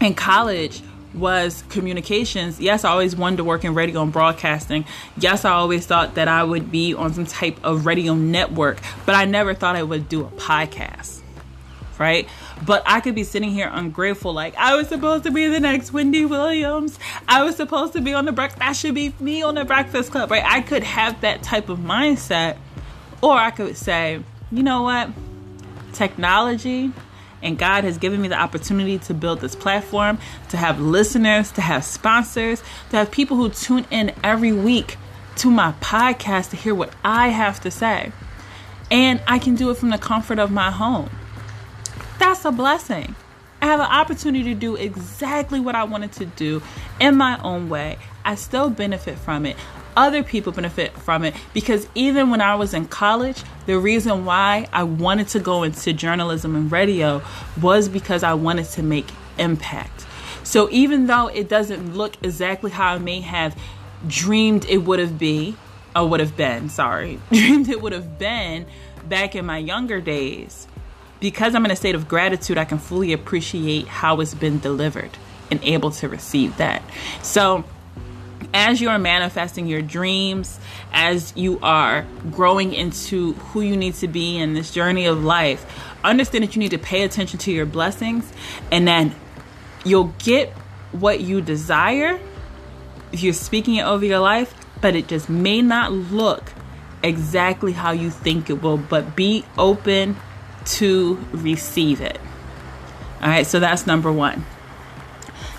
in 0.00 0.14
college 0.14 0.82
was 1.14 1.62
communications. 1.68 2.58
Yes, 2.58 2.84
I 2.84 2.90
always 2.90 3.14
wanted 3.14 3.36
to 3.36 3.44
work 3.44 3.64
in 3.64 3.74
radio 3.74 4.02
and 4.02 4.12
broadcasting. 4.12 4.86
Yes, 5.18 5.44
I 5.44 5.52
always 5.52 5.86
thought 5.86 6.14
that 6.14 6.26
I 6.26 6.42
would 6.42 6.72
be 6.72 6.94
on 6.94 7.12
some 7.12 7.26
type 7.26 7.62
of 7.62 7.84
radio 7.84 8.14
network, 8.14 8.80
but 9.04 9.14
I 9.14 9.26
never 9.26 9.52
thought 9.52 9.76
I 9.76 9.82
would 9.82 10.08
do 10.08 10.22
a 10.22 10.30
podcast 10.30 11.21
right? 11.98 12.28
But 12.66 12.82
I 12.86 13.00
could 13.00 13.14
be 13.14 13.24
sitting 13.24 13.50
here 13.50 13.70
ungrateful, 13.72 14.32
like 14.32 14.56
I 14.56 14.76
was 14.76 14.88
supposed 14.88 15.24
to 15.24 15.30
be 15.30 15.48
the 15.48 15.60
next 15.60 15.92
Wendy 15.92 16.24
Williams. 16.24 16.98
I 17.28 17.44
was 17.44 17.56
supposed 17.56 17.92
to 17.94 18.00
be 18.00 18.14
on 18.14 18.24
the 18.24 18.32
breakfast. 18.32 18.60
That 18.60 18.76
should 18.76 18.94
be 18.94 19.14
me 19.20 19.42
on 19.42 19.54
the 19.54 19.64
Breakfast 19.64 20.10
Club, 20.10 20.30
right? 20.30 20.44
I 20.44 20.60
could 20.60 20.82
have 20.82 21.20
that 21.22 21.42
type 21.42 21.68
of 21.68 21.78
mindset, 21.78 22.56
or 23.20 23.34
I 23.34 23.50
could 23.50 23.76
say, 23.76 24.20
you 24.50 24.62
know 24.62 24.82
what, 24.82 25.10
technology. 25.92 26.92
And 27.42 27.58
God 27.58 27.82
has 27.82 27.98
given 27.98 28.22
me 28.22 28.28
the 28.28 28.38
opportunity 28.38 28.98
to 29.00 29.14
build 29.14 29.40
this 29.40 29.56
platform, 29.56 30.18
to 30.50 30.56
have 30.56 30.80
listeners, 30.80 31.50
to 31.52 31.60
have 31.60 31.84
sponsors, 31.84 32.62
to 32.90 32.96
have 32.96 33.10
people 33.10 33.36
who 33.36 33.50
tune 33.50 33.84
in 33.90 34.12
every 34.22 34.52
week 34.52 34.96
to 35.36 35.50
my 35.50 35.72
podcast 35.80 36.50
to 36.50 36.56
hear 36.56 36.74
what 36.74 36.92
I 37.04 37.28
have 37.28 37.60
to 37.62 37.70
say. 37.70 38.12
And 38.90 39.20
I 39.26 39.38
can 39.38 39.56
do 39.56 39.70
it 39.70 39.76
from 39.76 39.90
the 39.90 39.98
comfort 39.98 40.38
of 40.38 40.50
my 40.50 40.70
home. 40.70 41.10
A 42.44 42.50
blessing. 42.50 43.14
I 43.60 43.66
have 43.66 43.78
an 43.78 43.86
opportunity 43.86 44.52
to 44.52 44.54
do 44.58 44.74
exactly 44.74 45.60
what 45.60 45.76
I 45.76 45.84
wanted 45.84 46.10
to 46.14 46.26
do 46.26 46.60
in 46.98 47.16
my 47.16 47.40
own 47.40 47.68
way. 47.68 47.98
I 48.24 48.34
still 48.34 48.68
benefit 48.68 49.16
from 49.16 49.46
it. 49.46 49.56
Other 49.96 50.24
people 50.24 50.50
benefit 50.50 50.92
from 50.92 51.22
it 51.22 51.36
because 51.54 51.86
even 51.94 52.30
when 52.30 52.40
I 52.40 52.56
was 52.56 52.74
in 52.74 52.88
college, 52.88 53.44
the 53.66 53.78
reason 53.78 54.24
why 54.24 54.66
I 54.72 54.82
wanted 54.82 55.28
to 55.28 55.38
go 55.38 55.62
into 55.62 55.92
journalism 55.92 56.56
and 56.56 56.72
radio 56.72 57.22
was 57.60 57.88
because 57.88 58.24
I 58.24 58.34
wanted 58.34 58.66
to 58.70 58.82
make 58.82 59.06
impact. 59.38 60.04
So 60.42 60.68
even 60.70 61.06
though 61.06 61.28
it 61.28 61.48
doesn't 61.48 61.94
look 61.94 62.16
exactly 62.24 62.72
how 62.72 62.94
I 62.94 62.98
may 62.98 63.20
have 63.20 63.56
dreamed 64.08 64.64
it 64.64 64.78
would 64.78 64.98
have 64.98 65.16
been, 65.16 65.56
or 65.94 66.08
would 66.08 66.18
have 66.18 66.36
been, 66.36 66.70
sorry, 66.70 67.20
dreamed 67.32 67.68
it 67.68 67.80
would 67.80 67.92
have 67.92 68.18
been 68.18 68.66
back 69.08 69.36
in 69.36 69.46
my 69.46 69.58
younger 69.58 70.00
days, 70.00 70.66
because 71.22 71.54
I'm 71.54 71.64
in 71.64 71.70
a 71.70 71.76
state 71.76 71.94
of 71.94 72.08
gratitude, 72.08 72.58
I 72.58 72.64
can 72.64 72.78
fully 72.78 73.12
appreciate 73.12 73.86
how 73.86 74.20
it's 74.20 74.34
been 74.34 74.58
delivered 74.58 75.16
and 75.52 75.62
able 75.62 75.92
to 75.92 76.08
receive 76.08 76.56
that. 76.56 76.82
So, 77.22 77.64
as 78.52 78.80
you 78.80 78.88
are 78.88 78.98
manifesting 78.98 79.68
your 79.68 79.82
dreams, 79.82 80.58
as 80.92 81.32
you 81.36 81.60
are 81.62 82.04
growing 82.32 82.74
into 82.74 83.34
who 83.34 83.60
you 83.60 83.76
need 83.76 83.94
to 83.94 84.08
be 84.08 84.36
in 84.36 84.54
this 84.54 84.72
journey 84.72 85.06
of 85.06 85.22
life, 85.22 85.64
understand 86.02 86.42
that 86.42 86.56
you 86.56 86.60
need 86.60 86.72
to 86.72 86.78
pay 86.78 87.04
attention 87.04 87.38
to 87.38 87.52
your 87.52 87.66
blessings 87.66 88.30
and 88.72 88.86
then 88.86 89.14
you'll 89.84 90.12
get 90.18 90.50
what 90.90 91.20
you 91.20 91.40
desire 91.40 92.18
if 93.12 93.22
you're 93.22 93.32
speaking 93.32 93.76
it 93.76 93.84
over 93.84 94.04
your 94.04 94.18
life, 94.18 94.52
but 94.80 94.96
it 94.96 95.06
just 95.06 95.30
may 95.30 95.62
not 95.62 95.92
look 95.92 96.52
exactly 97.04 97.72
how 97.72 97.92
you 97.92 98.10
think 98.10 98.50
it 98.50 98.60
will. 98.60 98.76
But 98.76 99.14
be 99.14 99.44
open 99.56 100.16
to 100.64 101.22
receive 101.32 102.00
it. 102.00 102.18
All 103.20 103.28
right, 103.28 103.46
so 103.46 103.60
that's 103.60 103.86
number 103.86 104.10
one. 104.10 104.44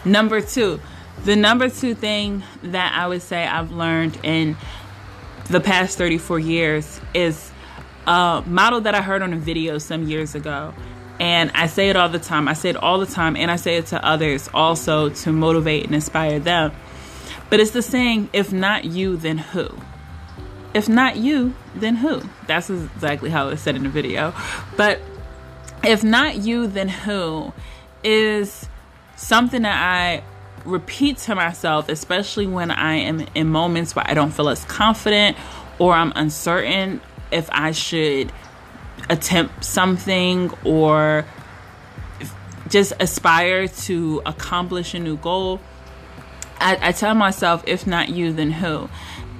Number 0.05 0.41
two, 0.41 0.79
the 1.24 1.36
number 1.36 1.69
two 1.69 1.95
thing 1.95 2.43
that 2.63 2.93
I 2.93 3.07
would 3.07 3.22
say 3.22 3.45
I've 3.45 3.72
learned 3.72 4.19
in 4.24 4.57
the 5.50 5.62
past 5.62 5.98
34 5.98 6.39
years 6.39 7.00
is 7.13 7.51
a 8.05 8.43
model 8.45 8.81
that 8.81 8.95
I 8.95 9.01
heard 9.01 9.22
on 9.22 9.33
a 9.33 9.38
video 9.38 9.77
some 9.77 10.03
years 10.03 10.36
ago. 10.36 10.74
And 11.19 11.51
I 11.53 11.67
say 11.67 11.89
it 11.89 11.95
all 11.95 12.10
the 12.10 12.19
time. 12.19 12.48
I 12.48 12.53
say 12.53 12.69
it 12.69 12.75
all 12.75 13.00
the 13.00 13.05
time, 13.05 13.38
and 13.38 13.50
I 13.50 13.55
say 13.55 13.77
it 13.77 13.88
to 13.88 14.05
others 14.05 14.50
also 14.53 15.10
to 15.10 15.31
motivate 15.31 15.86
and 15.86 15.95
inspire 15.95 16.39
them. 16.39 16.74
But 17.50 17.60
it's 17.60 17.72
the 17.72 17.81
saying, 17.81 18.29
if 18.33 18.51
not 18.51 18.83
you, 18.83 19.15
then 19.15 19.38
who? 19.38 19.69
If 20.74 20.89
not 20.89 21.18
you, 21.18 21.53
then 21.75 21.96
who? 21.96 22.22
That's 22.48 22.70
exactly 22.70 23.30
how 23.30 23.50
it's 23.50 23.62
said 23.62 23.75
in 23.75 23.84
the 23.84 23.89
video. 23.89 24.34
But 24.75 25.00
if 25.84 26.03
not 26.03 26.38
you, 26.38 26.68
then 26.68 26.89
who 26.89 27.53
is 28.03 28.68
something 29.15 29.62
that 29.62 29.80
I 29.80 30.24
repeat 30.65 31.18
to 31.20 31.36
myself, 31.36 31.89
especially 31.89 32.48
when 32.48 32.72
I 32.72 32.96
am 32.96 33.25
in 33.36 33.50
moments 33.50 33.96
where 33.96 34.06
I 34.08 34.13
don't 34.13 34.32
feel 34.32 34.50
as 34.50 34.65
confident 34.65 35.38
or 35.80 35.94
I'm 35.94 36.13
uncertain 36.15 37.01
if 37.32 37.50
I 37.51 37.72
should 37.72 38.32
attempt 39.10 39.63
something 39.65 40.51
or 40.63 41.25
just 42.70 42.94
aspire 43.00 43.68
to 43.68 44.22
accomplish 44.25 44.94
a 44.94 45.00
new 45.00 45.18
goal. 45.18 45.60
I, 46.60 46.89
I 46.89 46.92
tell 46.94 47.13
myself, 47.13 47.63
if 47.68 47.86
not 47.86 48.10
you, 48.10 48.32
then 48.32 48.51
who? 48.51 48.89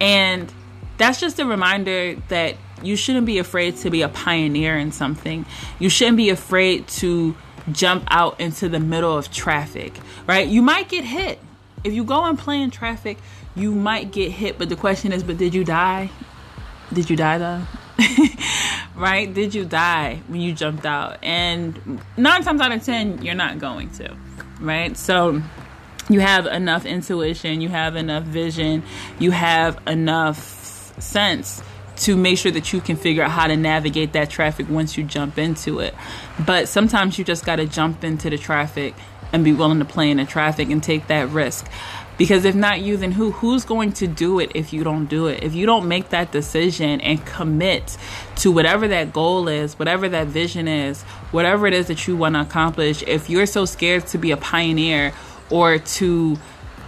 And 0.02 0.52
that's 0.98 1.20
just 1.20 1.40
a 1.40 1.46
reminder 1.46 2.16
that 2.30 2.56
you 2.82 2.96
shouldn't 2.96 3.26
be 3.26 3.40
afraid 3.40 3.78
to 3.78 3.90
be 3.90 4.02
a 4.02 4.10
pioneer 4.10 4.78
in 4.78 4.92
something. 4.92 5.46
You 5.80 5.90
shouldn't 5.90 6.18
be 6.18 6.30
afraid 6.30 6.88
to 7.00 7.36
jump 7.72 8.06
out 8.10 8.40
into 8.40 8.68
the 8.68 8.80
middle 8.80 9.18
of 9.18 9.32
traffic, 9.32 9.98
right? 10.28 10.48
You 10.48 10.62
might 10.62 10.90
get 10.90 11.06
hit. 11.06 11.40
If 11.84 11.94
you 11.94 12.04
go 12.04 12.26
and 12.26 12.38
play 12.38 12.62
in 12.62 12.72
traffic, 12.72 13.18
you 13.56 13.72
might 13.72 14.12
get 14.12 14.32
hit, 14.32 14.58
but 14.58 14.70
the 14.70 14.76
question 14.76 15.12
is, 15.12 15.24
but 15.24 15.38
did 15.38 15.54
you 15.54 15.64
die? 15.64 16.10
Did 16.92 17.10
you 17.10 17.16
die 17.16 17.38
though? 17.38 17.62
right? 18.96 19.32
Did 19.34 19.54
you 19.56 19.66
die 19.66 20.22
when 20.28 20.42
you 20.42 20.54
jumped 20.54 20.86
out? 20.86 21.18
And 21.24 22.02
nine 22.18 22.44
times 22.44 22.62
out 22.62 22.72
of 22.72 22.84
ten, 22.84 23.22
you're 23.22 23.36
not 23.36 23.60
going 23.60 23.90
to, 23.92 24.16
right? 24.60 24.96
So 24.98 25.42
you 26.10 26.20
have 26.20 26.46
enough 26.48 26.86
intuition, 26.86 27.62
you 27.62 27.70
have 27.70 27.96
enough 27.96 28.24
vision, 28.24 28.84
you 29.20 29.32
have 29.32 29.80
enough 29.88 30.62
sense 31.00 31.62
to 31.96 32.16
make 32.16 32.38
sure 32.38 32.52
that 32.52 32.74
you 32.74 32.82
can 32.82 32.96
figure 32.96 33.24
out 33.24 33.32
how 33.32 33.48
to 33.48 33.56
navigate 33.56 34.14
that 34.14 34.30
traffic 34.30 34.68
once 34.70 34.98
you 34.98 35.04
jump 35.04 35.38
into 35.38 35.80
it. 35.80 35.94
But 36.46 36.68
sometimes 36.68 37.18
you 37.18 37.26
just 37.26 37.46
got 37.46 37.58
to 37.58 37.66
jump 37.66 38.04
into 38.04 38.30
the 38.30 38.38
traffic 38.38 38.96
and 39.32 39.44
be 39.44 39.54
willing 39.54 39.80
to 39.80 39.86
play 39.86 40.10
in 40.12 40.18
the 40.18 40.26
traffic 40.26 40.70
and 40.70 40.82
take 40.82 41.08
that 41.08 41.30
risk. 41.30 41.68
Because 42.18 42.46
if 42.46 42.54
not 42.54 42.82
you, 42.82 42.96
then 42.98 43.14
who? 43.14 43.32
Who's 43.32 43.66
going 43.66 43.94
to 43.94 44.08
do 44.08 44.40
it 44.40 44.52
if 44.54 44.72
you 44.72 44.84
don't 44.84 45.06
do 45.06 45.26
it? 45.28 45.44
If 45.44 45.56
you 45.56 45.66
don't 45.66 45.88
make 45.88 46.10
that 46.10 46.32
decision 46.32 47.02
and 47.02 47.26
commit 47.26 47.98
to 48.38 48.52
whatever 48.52 48.88
that 48.88 49.12
goal 49.12 49.48
is, 49.48 49.80
whatever 49.80 50.08
that 50.10 50.28
vision 50.28 50.68
is, 50.68 51.02
whatever 51.32 51.66
it 51.66 51.74
is 51.74 51.88
that 51.88 52.08
you 52.08 52.16
want 52.16 52.36
to 52.36 52.42
accomplish, 52.42 53.04
if 53.08 53.32
you're 53.32 53.48
so 53.48 53.66
scared 53.66 54.06
to 54.08 54.20
be 54.20 54.30
a 54.30 54.38
pioneer 54.38 55.12
or 55.50 55.80
to 55.80 56.38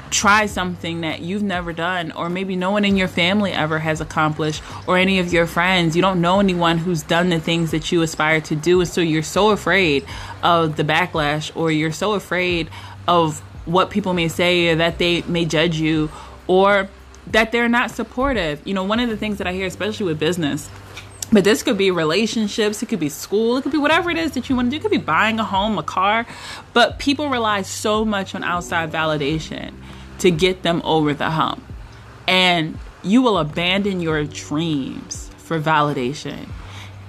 try 0.10 0.46
something 0.46 1.02
that 1.02 1.22
you've 1.22 1.44
never 1.44 1.74
done 1.74 2.12
or 2.12 2.30
maybe 2.30 2.56
no 2.56 2.72
one 2.72 2.86
in 2.86 2.96
your 2.96 3.08
family 3.08 3.52
ever 3.52 3.80
has 3.80 4.02
accomplished 4.02 4.64
or 4.88 4.98
any 4.98 5.20
of 5.20 5.34
your 5.34 5.46
friends. 5.46 5.96
You 5.96 6.02
don't 6.02 6.22
know 6.22 6.40
anyone 6.40 6.78
who's 6.78 7.04
done 7.04 7.30
the 7.30 7.40
things 7.40 7.72
that 7.72 7.92
you 7.92 8.02
aspire 8.02 8.42
to 8.42 8.56
do 8.56 8.80
and 8.80 8.90
so 8.90 9.02
you're 9.02 9.24
so 9.24 9.52
afraid 9.52 10.06
of 10.44 10.76
the 10.78 10.84
backlash 10.84 11.56
or 11.56 11.72
you're 11.72 11.92
so 11.92 12.14
afraid 12.14 12.70
of 13.08 13.40
what 13.66 13.90
people 13.90 14.14
may 14.14 14.28
say 14.28 14.70
or 14.70 14.76
that 14.76 14.98
they 14.98 15.22
may 15.24 15.46
judge 15.46 15.78
you 15.78 16.10
or 16.48 16.88
that 17.28 17.52
they're 17.52 17.70
not 17.70 17.92
supportive. 17.92 18.66
You 18.66 18.74
know 18.74 18.84
one 18.84 19.00
of 19.00 19.10
the 19.10 19.18
things 19.18 19.40
that 19.40 19.48
i 19.48 19.54
hear 19.54 19.66
especially 19.66 20.06
with 20.06 20.20
business 20.20 20.70
but 21.32 21.44
this 21.44 21.64
could 21.64 21.78
be 21.78 21.92
relationships, 21.92 22.82
it 22.84 22.88
could 22.88 23.00
be 23.00 23.10
school, 23.10 23.58
it 23.58 23.64
could 23.64 23.72
be 23.72 23.78
whatever 23.78 24.10
it 24.10 24.18
is 24.18 24.32
that 24.34 24.50
you 24.50 24.56
want 24.56 24.68
to 24.68 24.72
do. 24.72 24.78
It 24.78 24.82
could 24.82 24.92
be 24.92 24.98
buying 24.98 25.40
a 25.40 25.44
home, 25.44 25.78
a 25.78 25.84
car. 25.84 26.26
But 26.74 27.00
people 27.00 27.30
rely 27.30 27.64
so 27.64 28.06
much 28.06 28.36
on 28.36 28.44
outside 28.44 28.92
validation 28.92 29.74
to 30.20 30.32
get 30.32 30.64
them 30.64 30.82
over 30.84 31.14
the 31.14 31.32
hump. 31.32 31.64
And 32.28 32.78
you 33.04 33.22
will 33.22 33.38
abandon 33.38 34.02
your 34.02 34.24
dreams 34.24 35.30
for 35.38 35.60
validation. 35.60 36.48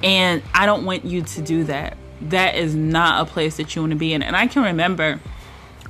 And 0.03 0.43
I 0.55 0.67
don't 0.67 0.85
want 0.85 1.05
you 1.05 1.23
to 1.23 1.43
do 1.43 1.65
that. 1.65 1.97
That 2.23 2.55
is 2.57 2.75
not 2.75 3.27
a 3.27 3.31
place 3.31 3.57
that 3.59 3.75
you 3.75 3.83
want 3.83 3.93
to 3.93 3.99
be 3.99 4.13
in. 4.13 4.23
And 4.23 4.35
I 4.35 4.47
can 4.47 4.63
remember 4.63 5.21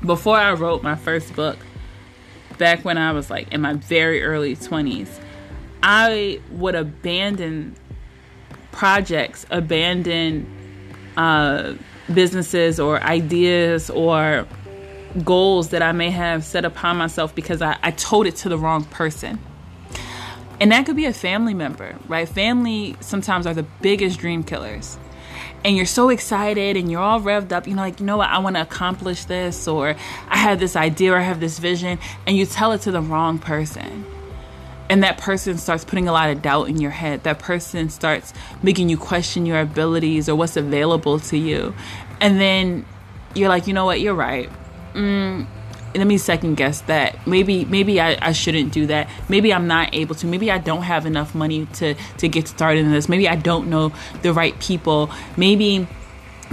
before 0.04 0.36
I 0.36 0.52
wrote 0.52 0.82
my 0.82 0.96
first 0.96 1.34
book, 1.34 1.58
back 2.58 2.84
when 2.84 2.98
I 2.98 3.12
was 3.12 3.30
like 3.30 3.52
in 3.52 3.60
my 3.60 3.74
very 3.74 4.22
early 4.22 4.56
20s, 4.56 5.20
I 5.82 6.40
would 6.50 6.74
abandon 6.74 7.76
projects, 8.76 9.46
abandon 9.50 10.46
uh, 11.16 11.74
businesses 12.12 12.78
or 12.78 13.02
ideas 13.02 13.88
or 13.88 14.46
goals 15.24 15.70
that 15.70 15.82
I 15.82 15.92
may 15.92 16.10
have 16.10 16.44
set 16.44 16.66
upon 16.66 16.98
myself 16.98 17.34
because 17.34 17.62
I, 17.62 17.78
I 17.82 17.90
told 17.92 18.26
it 18.26 18.36
to 18.36 18.50
the 18.50 18.58
wrong 18.58 18.84
person. 18.84 19.38
And 20.60 20.72
that 20.72 20.84
could 20.84 20.96
be 20.96 21.06
a 21.06 21.12
family 21.12 21.54
member, 21.54 21.96
right? 22.06 22.28
Family 22.28 22.96
sometimes 23.00 23.46
are 23.46 23.54
the 23.54 23.66
biggest 23.80 24.18
dream 24.18 24.44
killers. 24.44 24.98
and 25.64 25.76
you're 25.76 25.84
so 25.84 26.10
excited 26.10 26.76
and 26.76 26.90
you're 26.90 27.00
all 27.00 27.20
revved 27.20 27.52
up, 27.52 27.66
you 27.66 27.74
know, 27.74 27.82
like, 27.82 27.98
you 27.98 28.06
know 28.06 28.18
what, 28.18 28.30
I 28.30 28.38
want 28.38 28.56
to 28.56 28.62
accomplish 28.62 29.24
this, 29.24 29.66
or 29.66 29.96
I 30.28 30.36
have 30.36 30.60
this 30.60 30.76
idea, 30.76 31.12
or 31.12 31.16
I 31.16 31.22
have 31.22 31.40
this 31.40 31.58
vision, 31.58 31.98
and 32.26 32.36
you 32.36 32.46
tell 32.46 32.72
it 32.72 32.82
to 32.82 32.92
the 32.92 33.00
wrong 33.00 33.38
person. 33.38 34.04
And 34.88 35.02
that 35.02 35.18
person 35.18 35.58
starts 35.58 35.84
putting 35.84 36.08
a 36.08 36.12
lot 36.12 36.30
of 36.30 36.42
doubt 36.42 36.68
in 36.68 36.80
your 36.80 36.92
head. 36.92 37.24
That 37.24 37.38
person 37.38 37.88
starts 37.90 38.32
making 38.62 38.88
you 38.88 38.96
question 38.96 39.44
your 39.46 39.60
abilities 39.60 40.28
or 40.28 40.36
what's 40.36 40.56
available 40.56 41.18
to 41.20 41.36
you. 41.36 41.74
And 42.20 42.40
then 42.40 42.86
you're 43.34 43.48
like, 43.48 43.66
you 43.66 43.74
know 43.74 43.84
what, 43.84 44.00
you're 44.00 44.14
right. 44.14 44.48
Mm, 44.94 45.46
let 45.94 46.06
me 46.06 46.18
second 46.18 46.56
guess 46.56 46.82
that. 46.82 47.26
Maybe 47.26 47.64
maybe 47.64 48.00
I, 48.00 48.18
I 48.20 48.32
shouldn't 48.32 48.72
do 48.72 48.86
that. 48.86 49.08
Maybe 49.28 49.52
i'm 49.52 49.66
not 49.66 49.94
able 49.94 50.14
to. 50.16 50.26
Maybe 50.26 50.50
i 50.50 50.58
don't 50.58 50.82
have 50.82 51.06
enough 51.06 51.34
money 51.34 51.66
to 51.74 51.94
to 52.18 52.28
get 52.28 52.48
started 52.48 52.84
in 52.84 52.92
this. 52.92 53.08
Maybe 53.08 53.28
i 53.28 53.36
don't 53.36 53.68
know 53.68 53.92
the 54.22 54.32
right 54.32 54.58
people. 54.60 55.10
Maybe 55.36 55.86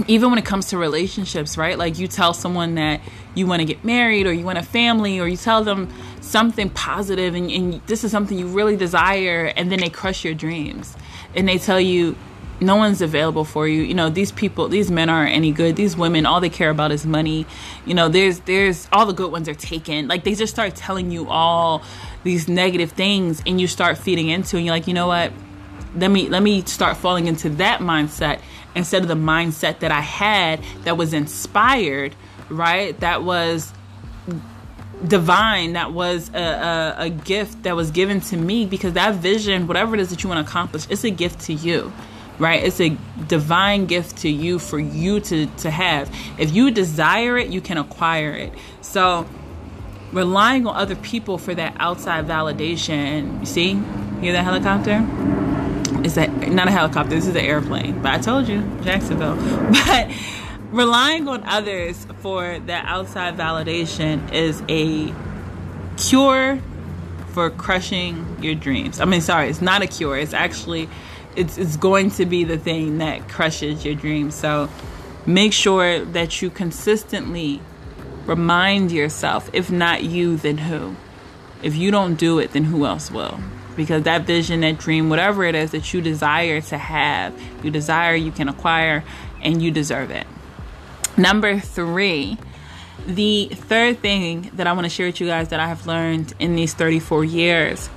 even 0.08 0.30
when 0.30 0.38
it 0.38 0.44
comes 0.44 0.66
to 0.68 0.78
relationships 0.78 1.56
right? 1.56 1.78
Like 1.78 1.98
you 1.98 2.08
tell 2.08 2.34
someone 2.34 2.74
that 2.76 3.00
you 3.34 3.46
want 3.46 3.60
to 3.60 3.66
get 3.66 3.84
married 3.84 4.26
or 4.26 4.32
you 4.32 4.44
want 4.44 4.58
a 4.58 4.62
family 4.62 5.20
or 5.20 5.26
you 5.26 5.36
tell 5.36 5.64
them 5.64 5.92
something 6.24 6.70
positive 6.70 7.34
and, 7.34 7.50
and 7.50 7.80
this 7.86 8.04
is 8.04 8.10
something 8.10 8.38
you 8.38 8.46
really 8.46 8.76
desire 8.76 9.52
and 9.56 9.70
then 9.70 9.80
they 9.80 9.90
crush 9.90 10.24
your 10.24 10.34
dreams. 10.34 10.96
And 11.34 11.48
they 11.48 11.58
tell 11.58 11.80
you 11.80 12.16
no 12.60 12.76
one's 12.76 13.02
available 13.02 13.44
for 13.44 13.66
you. 13.66 13.82
You 13.82 13.94
know 13.94 14.08
these 14.08 14.32
people 14.32 14.68
these 14.68 14.90
men 14.90 15.10
aren't 15.10 15.32
any 15.32 15.52
good. 15.52 15.76
These 15.76 15.96
women 15.96 16.26
all 16.26 16.40
they 16.40 16.48
care 16.48 16.70
about 16.70 16.92
is 16.92 17.04
money. 17.04 17.46
You 17.84 17.94
know 17.94 18.08
there's 18.08 18.40
there's 18.40 18.88
all 18.92 19.06
the 19.06 19.12
good 19.12 19.32
ones 19.32 19.48
are 19.48 19.54
taken. 19.54 20.08
Like 20.08 20.24
they 20.24 20.34
just 20.34 20.52
start 20.52 20.74
telling 20.74 21.10
you 21.10 21.28
all 21.28 21.82
these 22.22 22.48
negative 22.48 22.92
things 22.92 23.42
and 23.46 23.60
you 23.60 23.66
start 23.66 23.98
feeding 23.98 24.28
into 24.28 24.56
and 24.56 24.64
you're 24.64 24.74
like 24.74 24.86
you 24.86 24.94
know 24.94 25.08
what? 25.08 25.32
Let 25.96 26.10
me 26.10 26.28
let 26.28 26.42
me 26.42 26.62
start 26.62 26.96
falling 26.96 27.26
into 27.26 27.50
that 27.50 27.80
mindset 27.80 28.40
instead 28.74 29.02
of 29.02 29.08
the 29.08 29.14
mindset 29.14 29.80
that 29.80 29.92
I 29.92 30.00
had 30.00 30.60
that 30.84 30.96
was 30.96 31.12
inspired 31.12 32.14
right? 32.48 32.98
That 33.00 33.22
was 33.22 33.72
divine 35.06 35.74
that 35.74 35.92
was 35.92 36.30
a, 36.34 36.38
a, 36.38 36.94
a 36.98 37.10
gift 37.10 37.62
that 37.64 37.76
was 37.76 37.90
given 37.90 38.20
to 38.20 38.36
me 38.36 38.64
because 38.64 38.94
that 38.94 39.14
vision 39.16 39.66
whatever 39.66 39.94
it 39.94 40.00
is 40.00 40.10
that 40.10 40.22
you 40.22 40.28
want 40.28 40.44
to 40.44 40.50
accomplish 40.50 40.86
it's 40.88 41.04
a 41.04 41.10
gift 41.10 41.40
to 41.40 41.52
you 41.52 41.92
right? 42.38 42.62
It's 42.64 42.80
a 42.80 42.96
divine 43.28 43.86
gift 43.86 44.18
to 44.18 44.28
you 44.28 44.58
for 44.58 44.78
you 44.78 45.20
to 45.20 45.46
to 45.46 45.70
have. 45.70 46.14
If 46.38 46.54
you 46.54 46.70
desire 46.70 47.38
it 47.38 47.48
you 47.48 47.60
can 47.60 47.78
acquire 47.78 48.32
it. 48.32 48.52
So 48.80 49.26
relying 50.12 50.66
on 50.66 50.76
other 50.76 50.96
people 50.96 51.38
for 51.38 51.54
that 51.54 51.76
outside 51.78 52.26
validation. 52.26 53.40
You 53.40 53.46
see? 53.46 53.74
Hear 54.20 54.32
that 54.32 54.44
helicopter? 54.44 55.06
Is 56.04 56.14
that 56.14 56.30
not 56.48 56.68
a 56.68 56.70
helicopter 56.70 57.14
this 57.14 57.26
is 57.26 57.34
an 57.34 57.44
airplane 57.44 58.02
but 58.02 58.12
i 58.12 58.18
told 58.18 58.48
you 58.48 58.62
jacksonville. 58.82 59.36
But 59.86 60.10
relying 60.74 61.28
on 61.28 61.42
others 61.44 62.06
for 62.20 62.58
that 62.66 62.84
outside 62.86 63.36
validation 63.36 64.32
is 64.32 64.62
a 64.68 65.14
cure 65.96 66.58
for 67.32 67.50
crushing 67.50 68.36
your 68.42 68.54
dreams 68.54 69.00
i 69.00 69.04
mean 69.04 69.20
sorry 69.20 69.48
it's 69.48 69.62
not 69.62 69.82
a 69.82 69.86
cure 69.86 70.16
it's 70.16 70.34
actually 70.34 70.88
it's 71.36 71.58
it's 71.58 71.76
going 71.76 72.10
to 72.12 72.26
be 72.26 72.44
the 72.44 72.58
thing 72.58 72.98
that 72.98 73.28
crushes 73.28 73.84
your 73.84 73.94
dreams. 73.94 74.34
So 74.34 74.68
make 75.26 75.52
sure 75.52 76.04
that 76.04 76.42
you 76.42 76.50
consistently 76.50 77.60
remind 78.26 78.92
yourself, 78.92 79.50
if 79.52 79.70
not 79.70 80.04
you, 80.04 80.36
then 80.36 80.58
who? 80.58 80.96
If 81.62 81.76
you 81.76 81.90
don't 81.90 82.14
do 82.16 82.38
it, 82.38 82.52
then 82.52 82.64
who 82.64 82.86
else 82.86 83.10
will? 83.10 83.40
Because 83.76 84.04
that 84.04 84.22
vision, 84.22 84.60
that 84.60 84.78
dream, 84.78 85.08
whatever 85.08 85.44
it 85.44 85.54
is 85.54 85.72
that 85.72 85.92
you 85.92 86.00
desire 86.00 86.60
to 86.60 86.78
have, 86.78 87.34
you 87.64 87.70
desire, 87.70 88.14
you 88.14 88.30
can 88.30 88.48
acquire, 88.48 89.02
and 89.42 89.60
you 89.60 89.70
deserve 89.70 90.10
it. 90.10 90.26
Number 91.16 91.60
three, 91.60 92.38
the 93.06 93.50
third 93.52 94.00
thing 94.00 94.50
that 94.54 94.66
I 94.66 94.72
want 94.72 94.84
to 94.84 94.88
share 94.88 95.06
with 95.06 95.20
you 95.20 95.26
guys 95.26 95.48
that 95.48 95.60
I 95.60 95.68
have 95.68 95.86
learned 95.86 96.34
in 96.38 96.56
these 96.56 96.74
34 96.74 97.24
years 97.24 97.88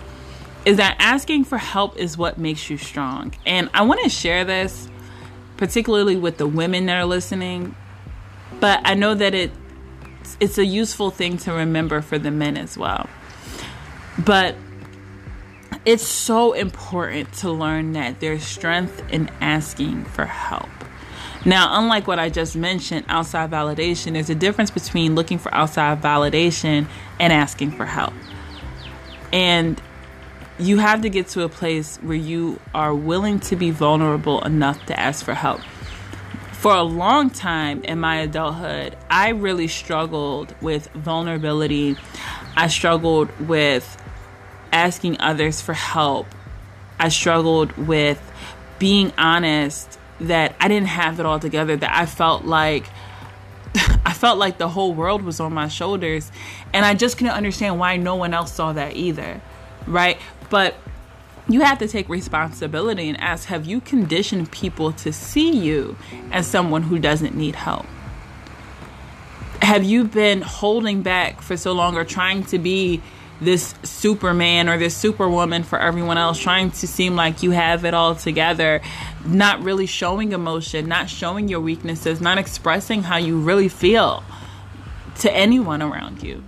is 0.65 0.77
that 0.77 0.97
asking 0.99 1.45
for 1.45 1.57
help 1.57 1.97
is 1.97 2.17
what 2.17 2.37
makes 2.37 2.69
you 2.69 2.77
strong. 2.77 3.33
And 3.45 3.69
I 3.73 3.83
want 3.83 4.03
to 4.03 4.09
share 4.09 4.43
this 4.43 4.89
particularly 5.55 6.15
with 6.15 6.37
the 6.37 6.45
women 6.45 6.85
that 6.85 6.97
are 6.97 7.05
listening, 7.05 7.75
but 8.59 8.79
I 8.85 8.93
know 8.93 9.15
that 9.15 9.33
it 9.33 9.51
it's 10.39 10.57
a 10.57 10.65
useful 10.65 11.09
thing 11.09 11.37
to 11.37 11.53
remember 11.53 12.01
for 12.01 12.19
the 12.19 12.31
men 12.31 12.57
as 12.57 12.77
well. 12.77 13.09
But 14.19 14.55
it's 15.85 16.05
so 16.05 16.53
important 16.53 17.31
to 17.35 17.49
learn 17.49 17.93
that 17.93 18.19
there's 18.19 18.43
strength 18.43 19.01
in 19.09 19.29
asking 19.39 20.03
for 20.05 20.25
help. 20.25 20.69
Now, 21.47 21.79
unlike 21.79 22.07
what 22.07 22.19
I 22.19 22.29
just 22.29 22.57
mentioned, 22.57 23.05
outside 23.07 23.49
validation, 23.49 24.11
there's 24.11 24.29
a 24.29 24.35
difference 24.35 24.69
between 24.69 25.15
looking 25.15 25.37
for 25.37 25.53
outside 25.55 26.01
validation 26.01 26.87
and 27.21 27.31
asking 27.31 27.71
for 27.71 27.85
help. 27.85 28.13
And 29.31 29.81
you 30.59 30.79
have 30.79 31.03
to 31.03 31.09
get 31.09 31.29
to 31.29 31.43
a 31.43 31.49
place 31.49 31.99
where 32.01 32.17
you 32.17 32.59
are 32.75 32.93
willing 32.93 33.39
to 33.39 33.55
be 33.55 33.71
vulnerable 33.71 34.43
enough 34.43 34.85
to 34.87 34.99
ask 34.99 35.23
for 35.23 35.33
help. 35.33 35.61
For 36.51 36.75
a 36.75 36.83
long 36.83 37.29
time 37.29 37.81
in 37.85 37.97
my 37.97 38.17
adulthood, 38.17 38.97
I 39.09 39.29
really 39.29 39.69
struggled 39.69 40.53
with 40.61 40.89
vulnerability. 40.89 41.95
I 42.57 42.67
struggled 42.67 43.29
with 43.47 43.95
asking 44.73 45.21
others 45.21 45.61
for 45.61 45.71
help. 45.71 46.27
I 46.99 47.07
struggled 47.07 47.71
with 47.77 48.21
being 48.79 49.13
honest 49.17 49.97
that 50.19 50.55
I 50.59 50.67
didn't 50.67 50.87
have 50.87 51.19
it 51.19 51.25
all 51.25 51.39
together, 51.39 51.75
that 51.75 51.93
I 51.93 52.05
felt 52.05 52.45
like 52.45 52.85
I 54.05 54.13
felt 54.13 54.37
like 54.37 54.57
the 54.57 54.69
whole 54.69 54.93
world 54.93 55.23
was 55.23 55.39
on 55.39 55.53
my 55.53 55.67
shoulders 55.67 56.31
and 56.73 56.85
I 56.85 56.93
just 56.93 57.17
couldn't 57.17 57.33
understand 57.33 57.79
why 57.79 57.97
no 57.97 58.15
one 58.15 58.33
else 58.33 58.51
saw 58.53 58.73
that 58.73 58.95
either. 58.95 59.41
Right? 59.85 60.17
But 60.49 60.75
you 61.49 61.61
have 61.61 61.79
to 61.79 61.87
take 61.87 62.09
responsibility 62.09 63.07
and 63.07 63.19
ask 63.19 63.47
have 63.47 63.65
you 63.65 63.79
conditioned 63.79 64.51
people 64.51 64.91
to 64.93 65.13
see 65.13 65.51
you 65.51 65.97
as 66.31 66.45
someone 66.47 66.83
who 66.83 66.99
doesn't 66.99 67.35
need 67.35 67.55
help? 67.55 67.85
Have 69.61 69.83
you 69.83 70.03
been 70.03 70.41
holding 70.41 71.01
back 71.01 71.41
for 71.41 71.57
so 71.57 71.73
long 71.73 71.95
or 71.95 72.05
trying 72.05 72.43
to 72.45 72.59
be 72.59 73.01
this 73.39 73.75
superman 73.83 74.67
or 74.67 74.77
this 74.77 74.95
superwoman 74.95 75.63
for 75.63 75.79
everyone 75.79 76.17
else, 76.17 76.39
trying 76.39 76.71
to 76.71 76.87
seem 76.87 77.15
like 77.15 77.43
you 77.43 77.51
have 77.51 77.85
it 77.85 77.93
all 77.93 78.15
together, 78.15 78.81
not 79.25 79.61
really 79.61 79.85
showing 79.85 80.31
emotion, 80.31 80.87
not 80.87 81.09
showing 81.09 81.47
your 81.47 81.59
weaknesses, 81.59 82.19
not 82.19 82.37
expressing 82.37 83.03
how 83.03 83.17
you 83.17 83.39
really 83.39 83.69
feel 83.69 84.23
to 85.19 85.31
anyone 85.31 85.81
around 85.81 86.23
you? 86.23 86.43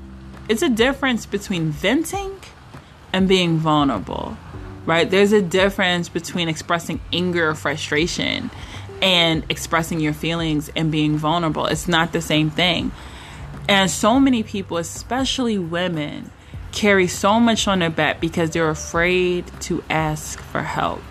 It's 0.48 0.62
a 0.62 0.70
difference 0.70 1.26
between 1.26 1.70
venting 1.70 2.40
and 3.14 3.28
being 3.28 3.58
vulnerable, 3.58 4.36
right? 4.86 5.10
There's 5.10 5.32
a 5.32 5.42
difference 5.42 6.10
between 6.10 6.50
expressing 6.50 7.00
anger 7.14 7.50
or 7.50 7.56
frustration 7.56 8.50
and 9.02 9.46
expressing 9.50 10.00
your 10.00 10.14
feelings 10.14 10.70
and 10.76 10.92
being 10.92 11.18
vulnerable. 11.18 11.68
It's 11.68 11.88
not 11.88 12.12
the 12.12 12.22
same 12.22 12.50
thing. 12.50 12.92
And 13.68 13.92
so 13.92 14.20
many 14.20 14.42
people, 14.42 14.78
especially 14.78 15.60
women, 15.60 16.32
carry 16.72 17.08
so 17.08 17.40
much 17.40 17.68
on 17.68 17.80
their 17.80 17.90
back 17.90 18.20
because 18.20 18.52
they're 18.52 18.70
afraid 18.70 19.46
to 19.62 19.84
ask 19.90 20.40
for 20.40 20.62
help. 20.62 21.02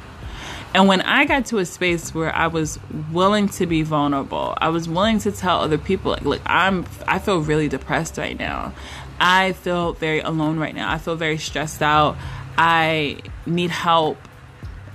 And 0.75 0.87
when 0.87 1.01
I 1.01 1.25
got 1.25 1.47
to 1.47 1.59
a 1.59 1.64
space 1.64 2.14
where 2.14 2.35
I 2.35 2.47
was 2.47 2.79
willing 3.11 3.49
to 3.51 3.66
be 3.66 3.83
vulnerable, 3.83 4.55
I 4.59 4.68
was 4.68 4.88
willing 4.88 5.18
to 5.21 5.33
tell 5.33 5.61
other 5.61 5.79
people 5.79 6.12
like, 6.12 6.25
look, 6.25 6.42
I'm 6.44 6.85
I 7.07 7.18
feel 7.18 7.40
really 7.40 7.68
depressed 7.68 8.18
right 8.18 8.38
now. 8.38 8.75
I 9.18 9.53
feel 9.53 9.94
very 9.94 10.21
alone 10.21 10.59
right 10.59 10.75
now. 10.75 10.92
I 10.92 10.99
feel 10.99 11.16
very 11.16 11.38
stressed 11.38 11.83
out. 11.83 12.16
I 12.57 13.18
need 13.47 13.71
help. 13.71 14.18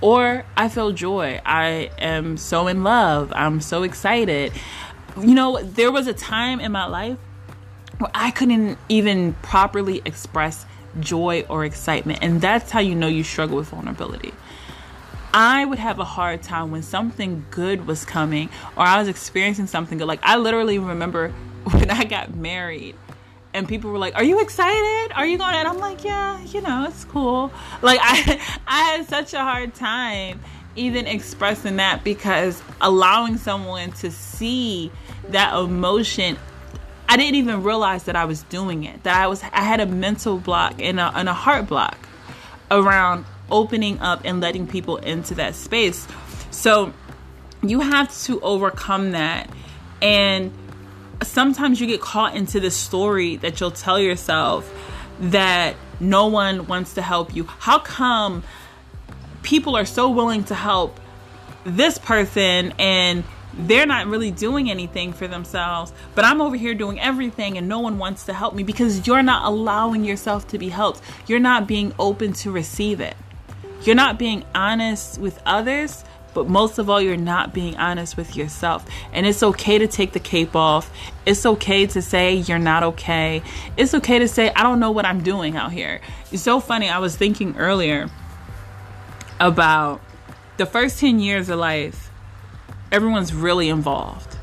Or 0.00 0.44
I 0.56 0.68
feel 0.68 0.92
joy. 0.92 1.40
I 1.44 1.90
am 1.98 2.36
so 2.36 2.66
in 2.68 2.84
love. 2.84 3.32
I'm 3.34 3.60
so 3.60 3.82
excited. 3.82 4.52
You 5.18 5.34
know, 5.34 5.62
there 5.62 5.90
was 5.90 6.06
a 6.06 6.14
time 6.14 6.60
in 6.60 6.72
my 6.72 6.86
life 6.86 7.18
where 7.98 8.10
I 8.14 8.30
couldn't 8.30 8.78
even 8.88 9.34
properly 9.42 10.02
express 10.04 10.66
joy 11.00 11.44
or 11.48 11.64
excitement. 11.64 12.20
And 12.22 12.40
that's 12.40 12.70
how 12.70 12.80
you 12.80 12.94
know 12.94 13.08
you 13.08 13.24
struggle 13.24 13.56
with 13.56 13.68
vulnerability. 13.68 14.32
I 15.32 15.64
would 15.64 15.80
have 15.80 15.98
a 15.98 16.04
hard 16.04 16.42
time 16.42 16.70
when 16.70 16.82
something 16.82 17.44
good 17.50 17.86
was 17.86 18.04
coming 18.04 18.50
or 18.76 18.84
I 18.84 18.98
was 18.98 19.08
experiencing 19.08 19.66
something 19.66 19.98
good. 19.98 20.06
Like, 20.06 20.20
I 20.22 20.36
literally 20.36 20.78
remember 20.78 21.30
when 21.64 21.90
I 21.90 22.04
got 22.04 22.34
married 22.34 22.94
and 23.52 23.68
people 23.68 23.90
were 23.90 23.98
like, 23.98 24.16
"Are 24.16 24.24
you 24.24 24.40
excited? 24.40 25.12
Are 25.14 25.24
you 25.24 25.38
going?" 25.38 25.54
And 25.54 25.68
I'm 25.68 25.78
like, 25.78 26.04
"Yeah, 26.04 26.42
you 26.42 26.60
know, 26.60 26.86
it's 26.88 27.04
cool." 27.04 27.52
Like 27.82 28.00
I 28.02 28.40
I 28.66 28.82
had 28.82 29.08
such 29.08 29.32
a 29.32 29.38
hard 29.38 29.74
time 29.74 30.40
even 30.76 31.06
expressing 31.06 31.76
that 31.76 32.02
because 32.02 32.60
allowing 32.80 33.38
someone 33.38 33.92
to 33.92 34.10
see 34.10 34.90
that 35.28 35.54
emotion 35.54 36.36
I 37.08 37.16
didn't 37.16 37.36
even 37.36 37.62
realize 37.62 38.04
that 38.04 38.16
I 38.16 38.24
was 38.24 38.42
doing 38.44 38.84
it. 38.84 39.02
That 39.02 39.20
I 39.20 39.26
was 39.26 39.42
I 39.42 39.62
had 39.62 39.80
a 39.80 39.86
mental 39.86 40.38
block 40.38 40.80
and 40.80 40.98
a, 40.98 41.12
and 41.14 41.28
a 41.28 41.34
heart 41.34 41.66
block 41.66 41.98
around 42.70 43.24
opening 43.50 44.00
up 44.00 44.22
and 44.24 44.40
letting 44.40 44.66
people 44.66 44.96
into 44.96 45.34
that 45.36 45.54
space. 45.54 46.06
So 46.50 46.92
you 47.62 47.80
have 47.80 48.16
to 48.24 48.40
overcome 48.40 49.12
that. 49.12 49.48
And 50.02 50.52
sometimes 51.22 51.80
you 51.80 51.86
get 51.86 52.00
caught 52.00 52.36
into 52.36 52.60
this 52.60 52.76
story 52.76 53.36
that 53.36 53.60
you'll 53.60 53.70
tell 53.70 53.98
yourself 53.98 54.70
that 55.20 55.76
no 56.00 56.26
one 56.26 56.66
wants 56.66 56.94
to 56.94 57.02
help 57.02 57.34
you. 57.34 57.44
How 57.44 57.78
come 57.78 58.42
people 59.42 59.76
are 59.76 59.84
so 59.84 60.10
willing 60.10 60.44
to 60.44 60.54
help 60.54 60.98
this 61.64 61.98
person 61.98 62.72
and 62.78 63.24
they're 63.58 63.86
not 63.86 64.06
really 64.06 64.30
doing 64.30 64.70
anything 64.70 65.12
for 65.12 65.28
themselves, 65.28 65.92
but 66.14 66.24
I'm 66.24 66.40
over 66.40 66.56
here 66.56 66.74
doing 66.74 67.00
everything 67.00 67.56
and 67.58 67.68
no 67.68 67.78
one 67.78 67.98
wants 67.98 68.24
to 68.24 68.32
help 68.32 68.54
me 68.54 68.62
because 68.62 69.06
you're 69.06 69.22
not 69.22 69.44
allowing 69.44 70.04
yourself 70.04 70.48
to 70.48 70.58
be 70.58 70.68
helped. 70.68 71.00
You're 71.26 71.40
not 71.40 71.66
being 71.66 71.92
open 71.98 72.32
to 72.34 72.50
receive 72.50 73.00
it. 73.00 73.16
You're 73.82 73.94
not 73.94 74.18
being 74.18 74.44
honest 74.54 75.18
with 75.18 75.40
others, 75.44 76.04
but 76.32 76.48
most 76.48 76.78
of 76.78 76.90
all, 76.90 77.00
you're 77.00 77.16
not 77.16 77.54
being 77.54 77.76
honest 77.76 78.16
with 78.16 78.36
yourself. 78.36 78.84
And 79.12 79.24
it's 79.24 79.42
okay 79.42 79.78
to 79.78 79.86
take 79.86 80.12
the 80.12 80.20
cape 80.20 80.56
off. 80.56 80.90
It's 81.24 81.46
okay 81.46 81.86
to 81.86 82.02
say 82.02 82.34
you're 82.34 82.58
not 82.58 82.82
okay. 82.82 83.42
It's 83.76 83.94
okay 83.94 84.18
to 84.18 84.26
say, 84.26 84.50
I 84.50 84.62
don't 84.62 84.80
know 84.80 84.90
what 84.90 85.06
I'm 85.06 85.22
doing 85.22 85.56
out 85.56 85.72
here. 85.72 86.00
It's 86.32 86.42
so 86.42 86.60
funny. 86.60 86.88
I 86.88 86.98
was 86.98 87.14
thinking 87.14 87.56
earlier 87.56 88.10
about 89.38 90.00
the 90.56 90.66
first 90.66 90.98
10 90.98 91.20
years 91.20 91.48
of 91.48 91.58
life 91.58 92.03
everyone's 92.94 93.34
really 93.34 93.68
involved, 93.68 94.36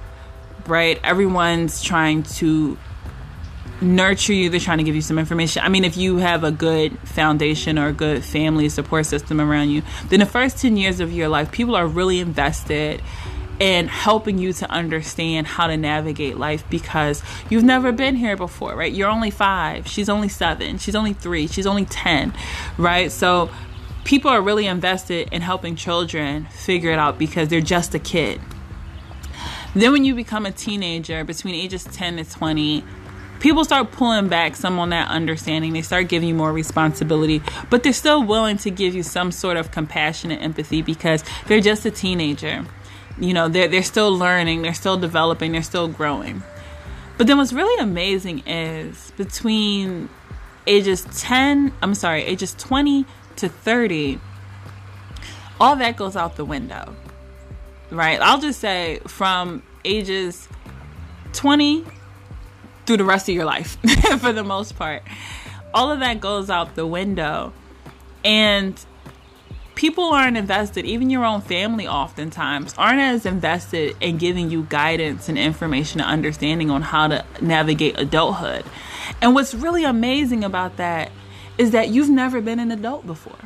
right? 0.67 0.99
Everyone's 1.05 1.81
trying 1.81 2.23
to 2.23 2.77
nurture 3.79 4.33
you. 4.33 4.49
They're 4.49 4.59
trying 4.59 4.79
to 4.79 4.83
give 4.83 4.93
you 4.93 5.01
some 5.01 5.17
information. 5.17 5.63
I 5.63 5.69
mean, 5.69 5.85
if 5.85 5.95
you 5.95 6.17
have 6.17 6.43
a 6.43 6.51
good 6.51 6.99
foundation 7.07 7.79
or 7.79 7.87
a 7.87 7.93
good 7.93 8.25
family 8.25 8.67
support 8.67 9.05
system 9.05 9.39
around 9.39 9.69
you, 9.69 9.83
then 10.09 10.19
the 10.19 10.25
first 10.25 10.57
10 10.57 10.75
years 10.75 10.99
of 10.99 11.13
your 11.13 11.29
life, 11.29 11.49
people 11.49 11.77
are 11.77 11.87
really 11.87 12.19
invested 12.19 13.01
in 13.61 13.87
helping 13.87 14.37
you 14.37 14.51
to 14.51 14.69
understand 14.69 15.47
how 15.47 15.67
to 15.67 15.77
navigate 15.77 16.37
life 16.37 16.67
because 16.69 17.23
you've 17.49 17.63
never 17.63 17.93
been 17.93 18.15
here 18.15 18.35
before, 18.35 18.75
right? 18.75 18.91
You're 18.91 19.09
only 19.09 19.29
five, 19.29 19.87
she's 19.87 20.09
only 20.09 20.29
seven, 20.29 20.77
she's 20.77 20.95
only 20.95 21.13
three, 21.13 21.47
she's 21.47 21.67
only 21.67 21.85
10, 21.85 22.33
right? 22.77 23.11
So 23.11 23.49
people 24.03 24.31
are 24.31 24.41
really 24.41 24.67
invested 24.67 25.29
in 25.31 25.41
helping 25.41 25.75
children 25.75 26.45
figure 26.45 26.91
it 26.91 26.99
out 26.99 27.17
because 27.17 27.49
they're 27.49 27.61
just 27.61 27.93
a 27.93 27.99
kid. 27.99 28.41
Then, 29.73 29.93
when 29.93 30.03
you 30.03 30.15
become 30.15 30.45
a 30.45 30.51
teenager 30.51 31.23
between 31.23 31.55
ages 31.55 31.85
10 31.85 32.17
to 32.17 32.25
20, 32.25 32.83
people 33.39 33.63
start 33.63 33.91
pulling 33.91 34.27
back 34.27 34.55
some 34.55 34.77
on 34.79 34.89
that 34.89 35.09
understanding. 35.09 35.71
They 35.73 35.81
start 35.81 36.09
giving 36.09 36.29
you 36.29 36.35
more 36.35 36.51
responsibility, 36.51 37.41
but 37.69 37.83
they're 37.83 37.93
still 37.93 38.23
willing 38.23 38.57
to 38.57 38.69
give 38.69 38.93
you 38.93 39.03
some 39.03 39.31
sort 39.31 39.55
of 39.55 39.71
compassion 39.71 40.31
and 40.31 40.41
empathy 40.41 40.81
because 40.81 41.23
they're 41.47 41.61
just 41.61 41.85
a 41.85 41.91
teenager. 41.91 42.65
You 43.17 43.33
know, 43.33 43.47
they're, 43.47 43.67
they're 43.67 43.83
still 43.83 44.15
learning, 44.15 44.61
they're 44.61 44.73
still 44.73 44.97
developing, 44.97 45.53
they're 45.53 45.63
still 45.63 45.87
growing. 45.87 46.43
But 47.17 47.27
then 47.27 47.37
what's 47.37 47.53
really 47.53 47.81
amazing 47.81 48.39
is 48.47 49.11
between 49.15 50.09
ages 50.67 51.05
10, 51.17 51.73
I'm 51.81 51.95
sorry, 51.95 52.23
ages 52.23 52.55
20 52.55 53.05
to 53.41 53.49
30, 53.49 54.19
all 55.59 55.75
that 55.75 55.97
goes 55.97 56.15
out 56.15 56.37
the 56.37 56.45
window, 56.45 56.95
right? 57.91 58.19
I'll 58.21 58.39
just 58.39 58.59
say 58.59 58.99
from 59.07 59.61
ages 59.85 60.47
20 61.33 61.85
through 62.85 62.97
the 62.97 63.03
rest 63.03 63.29
of 63.29 63.35
your 63.35 63.45
life, 63.45 63.77
for 64.19 64.33
the 64.33 64.43
most 64.43 64.75
part, 64.75 65.03
all 65.73 65.91
of 65.91 65.99
that 65.99 66.19
goes 66.19 66.49
out 66.49 66.75
the 66.75 66.87
window. 66.87 67.53
And 68.23 68.83
people 69.75 70.05
aren't 70.05 70.37
invested, 70.37 70.85
even 70.85 71.09
your 71.09 71.25
own 71.25 71.41
family 71.41 71.87
oftentimes 71.87 72.75
aren't 72.77 72.99
as 72.99 73.25
invested 73.25 73.95
in 73.99 74.17
giving 74.17 74.49
you 74.51 74.63
guidance 74.69 75.29
and 75.29 75.37
information 75.37 76.01
and 76.01 76.09
understanding 76.09 76.69
on 76.69 76.81
how 76.81 77.07
to 77.07 77.25
navigate 77.41 77.99
adulthood. 77.99 78.63
And 79.21 79.33
what's 79.33 79.53
really 79.53 79.83
amazing 79.83 80.43
about 80.43 80.77
that 80.77 81.11
is 81.57 81.71
that 81.71 81.89
you've 81.89 82.09
never 82.09 82.41
been 82.41 82.59
an 82.59 82.71
adult 82.71 83.05
before. 83.05 83.37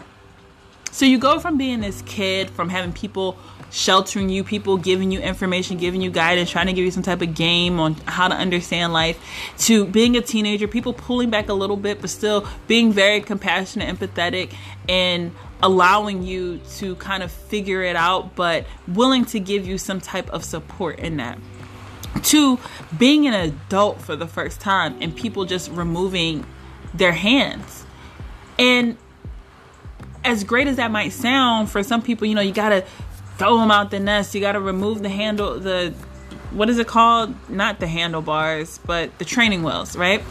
So 0.92 1.06
you 1.06 1.18
go 1.18 1.40
from 1.40 1.58
being 1.58 1.82
this 1.82 2.02
kid, 2.04 2.50
from 2.50 2.70
having 2.70 2.94
people 2.94 3.38
sheltering 3.70 4.30
you, 4.30 4.44
people 4.44 4.78
giving 4.78 5.12
you 5.12 5.20
information, 5.20 5.76
giving 5.78 6.00
you 6.00 6.10
guidance, 6.10 6.50
trying 6.50 6.68
to 6.68 6.74
give 6.74 6.86
you 6.86 6.92
some 6.92 7.04
type 7.04 7.22
of 7.22 7.36
game 7.36 7.80
on 7.80 7.96
how 8.06 8.30
to 8.30 8.36
understand 8.36 8.94
life, 8.94 9.20
to 9.58 9.86
being 9.86 10.16
a 10.16 10.22
teenager, 10.22 10.68
people 10.68 10.94
pulling 10.94 11.30
back 11.30 11.50
a 11.50 11.54
little 11.54 11.76
bit, 11.76 12.00
but 12.00 12.10
still 12.10 12.48
being 12.68 12.94
very 12.94 13.20
compassionate, 13.20 13.94
empathetic, 13.94 14.54
and 14.88 15.32
allowing 15.62 16.24
you 16.24 16.60
to 16.78 16.96
kind 16.96 17.24
of 17.24 17.32
figure 17.32 17.84
it 17.84 17.98
out, 17.98 18.36
but 18.36 18.66
willing 18.88 19.26
to 19.26 19.40
give 19.40 19.68
you 19.68 19.78
some 19.78 20.00
type 20.00 20.30
of 20.30 20.46
support 20.46 21.00
in 21.00 21.18
that. 21.18 21.38
To 22.24 22.58
being 22.98 23.28
an 23.28 23.34
adult 23.34 24.02
for 24.02 24.16
the 24.16 24.28
first 24.28 24.62
time 24.62 24.96
and 25.02 25.14
people 25.14 25.44
just 25.44 25.70
removing 25.72 26.46
their 26.94 27.12
hands 27.12 27.85
and 28.58 28.98
as 30.24 30.44
great 30.44 30.68
as 30.68 30.78
that 30.78 30.92
might 30.92 31.14
sound 31.14 31.70
for 31.70 31.84
some 31.84 32.02
people, 32.02 32.28
you 32.28 32.36
know, 32.36 32.42
you 32.42 32.54
gotta 32.54 32.84
throw 33.38 33.58
them 33.58 33.72
out 33.72 33.92
the 33.92 34.00
nest. 34.00 34.34
You 34.34 34.42
gotta 34.42 34.60
remove 34.60 35.02
the 35.02 35.10
handle, 35.10 35.60
the 35.60 35.94
what 36.52 36.70
is 36.70 36.80
it 36.80 36.88
called? 36.88 37.36
Not 37.50 37.80
the 37.80 37.88
handlebars, 37.88 38.80
but 38.86 39.18
the 39.20 39.26
training 39.26 39.64
wheels, 39.64 39.96
right? 39.96 40.24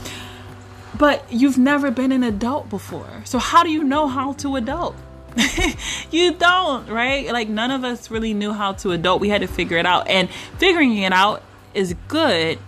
But 0.99 1.31
you've 1.31 1.59
never 1.59 1.91
been 1.91 2.13
an 2.13 2.23
adult 2.23 2.71
before. 2.71 3.23
So 3.25 3.39
how 3.39 3.63
do 3.63 3.71
you 3.71 3.85
know 3.85 4.09
how 4.09 4.33
to 4.35 4.57
adult? 4.57 4.97
you 6.11 6.33
don't, 6.33 6.89
right? 6.89 7.31
Like 7.33 7.49
none 7.49 7.71
of 7.71 7.85
us 7.85 8.11
really 8.11 8.33
knew 8.33 8.53
how 8.53 8.73
to 8.75 8.93
adult. 8.93 9.21
We 9.21 9.29
had 9.29 9.43
to 9.43 9.49
figure 9.49 9.77
it 9.77 9.87
out. 9.87 10.09
And 10.09 10.31
figuring 10.59 10.97
it 10.97 11.13
out 11.13 11.43
is 11.75 11.95
good, 12.09 12.59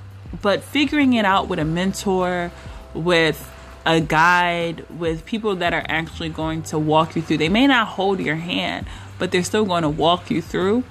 but 0.42 0.62
figuring 0.62 1.14
it 1.14 1.24
out 1.24 1.48
with 1.48 1.58
a 1.58 1.64
mentor, 1.64 2.50
with 2.94 3.52
a 3.87 4.01
guide 4.01 4.85
with 4.90 5.25
people 5.25 5.57
that 5.57 5.72
are 5.72 5.85
actually 5.88 6.29
going 6.29 6.62
to 6.64 6.79
walk 6.79 7.14
you 7.14 7.22
through. 7.22 7.38
They 7.38 7.49
may 7.49 7.68
not 7.68 7.87
hold 7.87 8.18
your 8.20 8.35
hand, 8.35 8.87
but 9.18 9.31
they're 9.31 9.44
still 9.44 9.64
going 9.64 9.83
to 9.83 9.88
walk 9.88 10.31
you 10.31 10.42
through. 10.42 10.83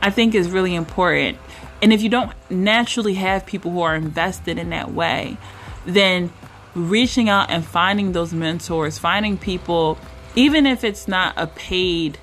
I 0.00 0.10
think 0.10 0.34
is 0.34 0.50
really 0.50 0.74
important. 0.74 1.38
And 1.82 1.92
if 1.92 2.02
you 2.02 2.08
don't 2.08 2.32
naturally 2.50 3.14
have 3.14 3.44
people 3.44 3.70
who 3.70 3.82
are 3.82 3.94
invested 3.94 4.58
in 4.58 4.70
that 4.70 4.92
way, 4.92 5.36
then 5.84 6.32
reaching 6.74 7.28
out 7.28 7.50
and 7.50 7.64
finding 7.64 8.12
those 8.12 8.32
mentors, 8.32 8.98
finding 8.98 9.36
people, 9.36 9.98
even 10.34 10.66
if 10.66 10.84
it's 10.84 11.06
not 11.06 11.34
a 11.36 11.46
paid 11.46 12.18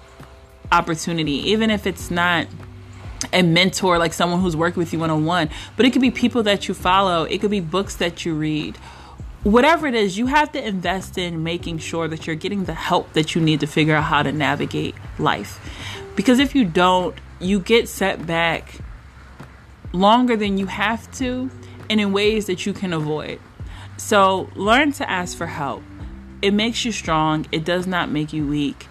opportunity, 0.72 1.52
even 1.52 1.70
if 1.70 1.86
it's 1.86 2.10
not 2.10 2.48
a 3.32 3.44
mentor 3.44 3.98
like 3.98 4.14
someone 4.14 4.42
who's 4.42 4.56
working 4.56 4.80
with 4.80 4.92
you 4.92 5.00
one 5.00 5.10
on 5.10 5.26
one, 5.26 5.50
but 5.78 5.86
it 5.86 5.92
could 5.92 6.02
be 6.02 6.12
people 6.12 6.44
that 6.44 6.68
you 6.68 6.74
follow, 6.74 7.24
it 7.24 7.40
could 7.40 7.52
be 7.52 7.60
books 7.60 7.96
that 7.98 8.26
you 8.26 8.34
read, 8.34 8.78
whatever 9.46 9.86
it 9.86 9.94
is, 9.94 10.18
you 10.18 10.26
have 10.26 10.52
to 10.52 10.68
invest 10.68 11.20
in 11.20 11.44
making 11.44 11.78
sure 11.78 12.08
that 12.08 12.26
you're 12.26 12.36
getting 12.36 12.66
the 12.66 12.74
help 12.74 13.14
that 13.14 13.36
you 13.36 13.42
need 13.42 13.60
to 13.60 13.68
figure 13.68 13.96
out 13.96 14.06
how 14.06 14.24
to 14.24 14.32
navigate 14.32 14.96
life. 15.20 15.60
Because 16.16 16.40
if 16.40 16.56
you 16.56 16.66
don't, 16.66 17.16
you 17.40 17.60
get 17.60 17.88
set 17.88 18.26
back 18.26 18.80
longer 19.94 20.36
than 20.36 20.58
you 20.58 20.66
have 20.66 21.10
to 21.20 21.52
and 21.92 22.02
in 22.02 22.12
ways 22.12 22.48
that 22.48 22.66
you 22.66 22.74
can 22.74 22.92
avoid. 22.92 23.40
So 23.98 24.50
learn 24.56 24.92
to 24.94 25.08
ask 25.08 25.38
for 25.38 25.46
help. 25.46 25.84
It 26.42 26.52
makes 26.52 26.84
you 26.84 26.92
strong, 26.92 27.46
it 27.52 27.64
does 27.64 27.86
not 27.86 28.10
make 28.10 28.34
you 28.34 28.48
weak. 28.48 28.88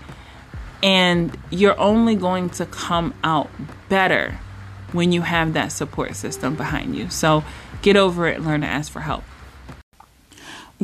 And 0.85 1.37
you're 1.51 1.79
only 1.81 2.15
going 2.15 2.51
to 2.51 2.67
come 2.67 3.13
out 3.25 3.51
better 3.89 4.39
when 4.93 5.11
you 5.11 5.23
have 5.23 5.55
that 5.55 5.73
support 5.73 6.15
system 6.15 6.55
behind 6.55 6.95
you. 6.95 7.11
So 7.11 7.43
get 7.83 7.97
over 7.97 8.29
it 8.29 8.41
learn 8.41 8.61
to 8.61 8.69
ask 8.69 8.93
for 8.93 9.01
help. 9.01 9.25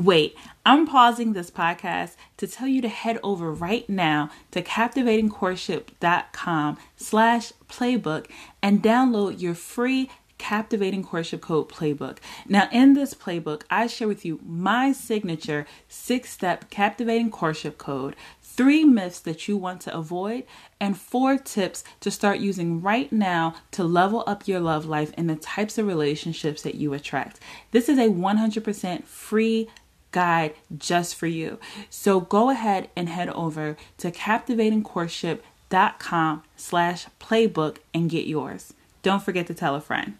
Wait, 0.01 0.35
I'm 0.65 0.87
pausing 0.87 1.35
this 1.35 1.51
podcast 1.51 2.15
to 2.39 2.47
tell 2.47 2.67
you 2.67 2.81
to 2.81 2.89
head 2.89 3.19
over 3.23 3.53
right 3.53 3.87
now 3.87 4.31
to 4.51 4.63
captivatingcourtship.com 4.63 6.79
slash 6.97 7.53
playbook 7.69 8.25
and 8.63 8.83
download 8.83 9.43
your 9.43 9.53
free 9.53 10.09
captivating 10.39 11.05
courtship 11.05 11.43
code 11.43 11.69
playbook. 11.69 12.17
Now, 12.49 12.67
in 12.73 12.95
this 12.95 13.13
playbook, 13.13 13.65
I 13.69 13.87
share 13.87 14.09
with 14.09 14.25
you 14.25 14.41
my 14.43 14.93
signature 14.93 15.67
six 15.87 16.31
step 16.31 16.71
captivating 16.71 17.31
courtship 17.31 17.77
code, 17.77 18.17
three 18.43 18.85
myths 18.85 19.21
that 19.21 19.49
you 19.49 19.59
want 19.59 19.83
to 19.83 19.95
avoid, 19.95 20.45
and 20.81 20.99
four 20.99 21.37
tips 21.37 21.85
to 22.01 22.11
start 22.11 22.41
using 22.41 22.81
right 22.81 23.13
now 23.13 23.55
to 23.73 23.85
level 23.85 24.25
up 24.27 24.49
your 24.49 24.61
love 24.61 24.87
life 24.87 25.13
and 25.19 25.29
the 25.29 25.37
types 25.37 25.77
of 25.77 25.87
relationships 25.87 26.63
that 26.63 26.75
you 26.75 26.95
attract. 26.95 27.39
This 27.71 27.91
is 27.91 27.99
a 27.99 28.09
100% 28.09 29.05
free 29.05 29.69
guide 30.11 30.55
just 30.77 31.15
for 31.15 31.27
you. 31.27 31.59
So 31.89 32.21
go 32.21 32.51
ahead 32.51 32.91
and 32.97 33.09
head 33.09 33.31
over 33.31 33.77
to 33.99 34.11
captivatingcourtship.com 34.11 36.43
slash 36.57 37.07
playbook 37.21 37.77
and 37.95 38.11
get 38.11 38.27
yours. 38.27 38.75
Don't 39.03 39.23
forget 39.23 39.47
to 39.47 39.55
tell 39.55 39.75
a 39.75 39.81
friend. 39.81 40.19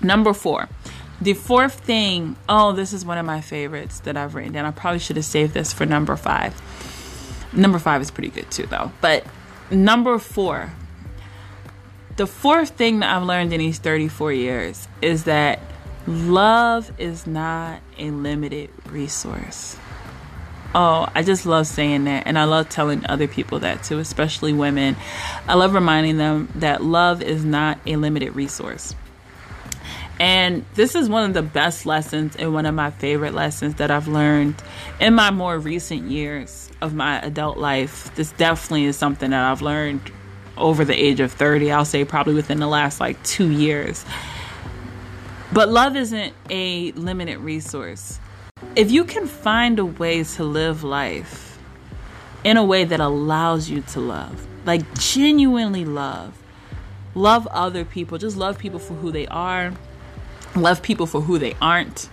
Number 0.00 0.32
four, 0.32 0.68
the 1.20 1.34
fourth 1.34 1.80
thing, 1.80 2.36
oh, 2.48 2.72
this 2.72 2.92
is 2.92 3.04
one 3.04 3.18
of 3.18 3.26
my 3.26 3.40
favorites 3.40 4.00
that 4.00 4.16
I've 4.16 4.34
written 4.34 4.52
down. 4.52 4.64
I 4.64 4.72
probably 4.72 4.98
should 4.98 5.14
have 5.16 5.24
saved 5.24 5.54
this 5.54 5.72
for 5.72 5.86
number 5.86 6.16
five. 6.16 6.60
Number 7.52 7.78
five 7.78 8.00
is 8.00 8.10
pretty 8.10 8.30
good 8.30 8.50
too, 8.50 8.66
though. 8.66 8.90
But 9.00 9.24
number 9.70 10.18
four, 10.18 10.72
the 12.16 12.26
fourth 12.26 12.70
thing 12.70 12.98
that 13.00 13.14
I've 13.14 13.22
learned 13.22 13.52
in 13.52 13.60
these 13.60 13.78
34 13.78 14.32
years 14.32 14.88
is 15.00 15.24
that 15.24 15.60
love 16.06 16.92
is 16.98 17.26
not 17.26 17.80
a 17.98 18.10
limited 18.10 18.70
resource. 18.86 19.76
Oh, 20.74 21.06
I 21.14 21.22
just 21.22 21.44
love 21.44 21.66
saying 21.66 22.04
that. 22.04 22.26
And 22.26 22.38
I 22.38 22.44
love 22.44 22.68
telling 22.68 23.04
other 23.06 23.28
people 23.28 23.58
that 23.60 23.82
too, 23.84 23.98
especially 23.98 24.52
women. 24.52 24.96
I 25.46 25.54
love 25.54 25.74
reminding 25.74 26.16
them 26.16 26.48
that 26.56 26.82
love 26.82 27.22
is 27.22 27.44
not 27.44 27.78
a 27.86 27.96
limited 27.96 28.34
resource. 28.34 28.94
And 30.18 30.64
this 30.74 30.94
is 30.94 31.08
one 31.08 31.24
of 31.24 31.34
the 31.34 31.42
best 31.42 31.84
lessons 31.84 32.36
and 32.36 32.54
one 32.54 32.64
of 32.64 32.74
my 32.74 32.90
favorite 32.90 33.34
lessons 33.34 33.74
that 33.76 33.90
I've 33.90 34.08
learned 34.08 34.54
in 35.00 35.14
my 35.14 35.30
more 35.30 35.58
recent 35.58 36.10
years 36.10 36.70
of 36.80 36.94
my 36.94 37.20
adult 37.20 37.58
life. 37.58 38.14
This 38.14 38.30
definitely 38.32 38.84
is 38.84 38.96
something 38.96 39.30
that 39.30 39.42
I've 39.42 39.62
learned 39.62 40.00
over 40.56 40.84
the 40.84 40.94
age 40.94 41.20
of 41.20 41.32
30. 41.32 41.72
I'll 41.72 41.84
say 41.84 42.04
probably 42.04 42.34
within 42.34 42.60
the 42.60 42.66
last 42.66 43.00
like 43.00 43.22
two 43.24 43.50
years. 43.50 44.04
But 45.52 45.68
love 45.68 45.96
isn't 45.96 46.32
a 46.48 46.92
limited 46.92 47.36
resource. 47.38 48.18
If 48.74 48.90
you 48.90 49.04
can 49.04 49.26
find 49.26 49.78
a 49.78 49.84
way 49.84 50.24
to 50.24 50.44
live 50.44 50.82
life 50.82 51.58
in 52.42 52.56
a 52.56 52.64
way 52.64 52.84
that 52.84 53.00
allows 53.00 53.68
you 53.68 53.82
to 53.82 54.00
love, 54.00 54.46
like 54.64 54.98
genuinely 54.98 55.84
love, 55.84 56.38
love 57.14 57.46
other 57.48 57.84
people, 57.84 58.16
just 58.16 58.38
love 58.38 58.56
people 58.56 58.78
for 58.78 58.94
who 58.94 59.12
they 59.12 59.26
are, 59.26 59.74
love 60.56 60.80
people 60.80 61.04
for 61.04 61.20
who 61.20 61.38
they 61.38 61.54
aren't, 61.60 62.08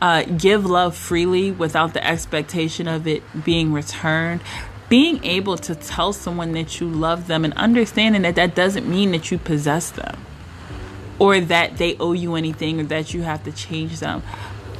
uh, 0.00 0.22
give 0.22 0.64
love 0.64 0.96
freely 0.96 1.50
without 1.50 1.92
the 1.92 2.06
expectation 2.06 2.86
of 2.86 3.04
it 3.08 3.24
being 3.44 3.72
returned. 3.72 4.42
Being 4.88 5.24
able 5.24 5.56
to 5.58 5.74
tell 5.74 6.12
someone 6.12 6.52
that 6.52 6.80
you 6.80 6.88
love 6.88 7.26
them 7.26 7.44
and 7.44 7.52
understanding 7.54 8.22
that 8.22 8.36
that 8.36 8.54
doesn't 8.54 8.88
mean 8.88 9.10
that 9.10 9.32
you 9.32 9.38
possess 9.38 9.90
them 9.90 10.24
or 11.20 11.38
that 11.38 11.76
they 11.76 11.96
owe 11.98 12.12
you 12.12 12.34
anything 12.34 12.80
or 12.80 12.84
that 12.84 13.14
you 13.14 13.22
have 13.22 13.44
to 13.44 13.52
change 13.52 14.00
them, 14.00 14.22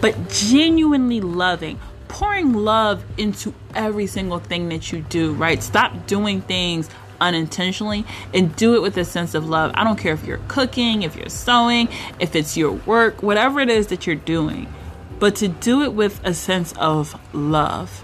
but 0.00 0.31
genuinely 0.31 1.20
loving, 1.20 1.79
pouring 2.09 2.55
love 2.55 3.05
into 3.16 3.55
every 3.74 4.09
single 4.09 4.40
thing 4.40 4.68
that 4.70 4.90
you 4.90 5.03
do, 5.03 5.35
right? 5.35 5.62
Stop 5.62 6.09
doing 6.09 6.40
things 6.40 6.90
unintentionally 7.20 8.07
and 8.33 8.57
do 8.57 8.74
it 8.74 8.81
with 8.83 8.96
a 8.96 9.05
sense 9.05 9.35
of 9.35 9.48
love. 9.48 9.70
I 9.74 9.85
don't 9.85 9.98
care 9.98 10.14
if 10.14 10.24
you're 10.24 10.40
cooking, 10.48 11.03
if 11.03 11.14
you're 11.14 11.29
sewing, 11.29 11.88
if 12.18 12.35
it's 12.35 12.57
your 12.57 12.72
work, 12.72 13.22
whatever 13.22 13.61
it 13.61 13.68
is 13.68 13.88
that 13.88 14.07
you're 14.07 14.16
doing, 14.16 14.72
but 15.18 15.37
to 15.37 15.48
do 15.48 15.83
it 15.83 15.92
with 15.92 16.20
a 16.24 16.33
sense 16.33 16.72
of 16.79 17.20
love. 17.35 18.03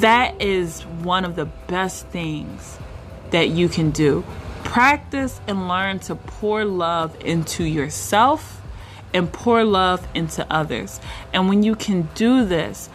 That 0.00 0.42
is 0.42 0.82
one 0.82 1.24
of 1.24 1.36
the 1.36 1.44
best 1.44 2.08
things 2.08 2.78
that 3.30 3.50
you 3.50 3.68
can 3.68 3.92
do. 3.92 4.24
Practice 4.70 5.40
and 5.48 5.66
learn 5.66 5.98
to 5.98 6.14
pour 6.14 6.64
love 6.64 7.16
into 7.24 7.64
yourself 7.64 8.62
and 9.12 9.32
pour 9.32 9.64
love 9.64 10.06
into 10.14 10.46
others. 10.48 11.00
And 11.34 11.48
when 11.48 11.64
you 11.64 11.74
can 11.74 12.02
do 12.14 12.44
this, 12.44 12.88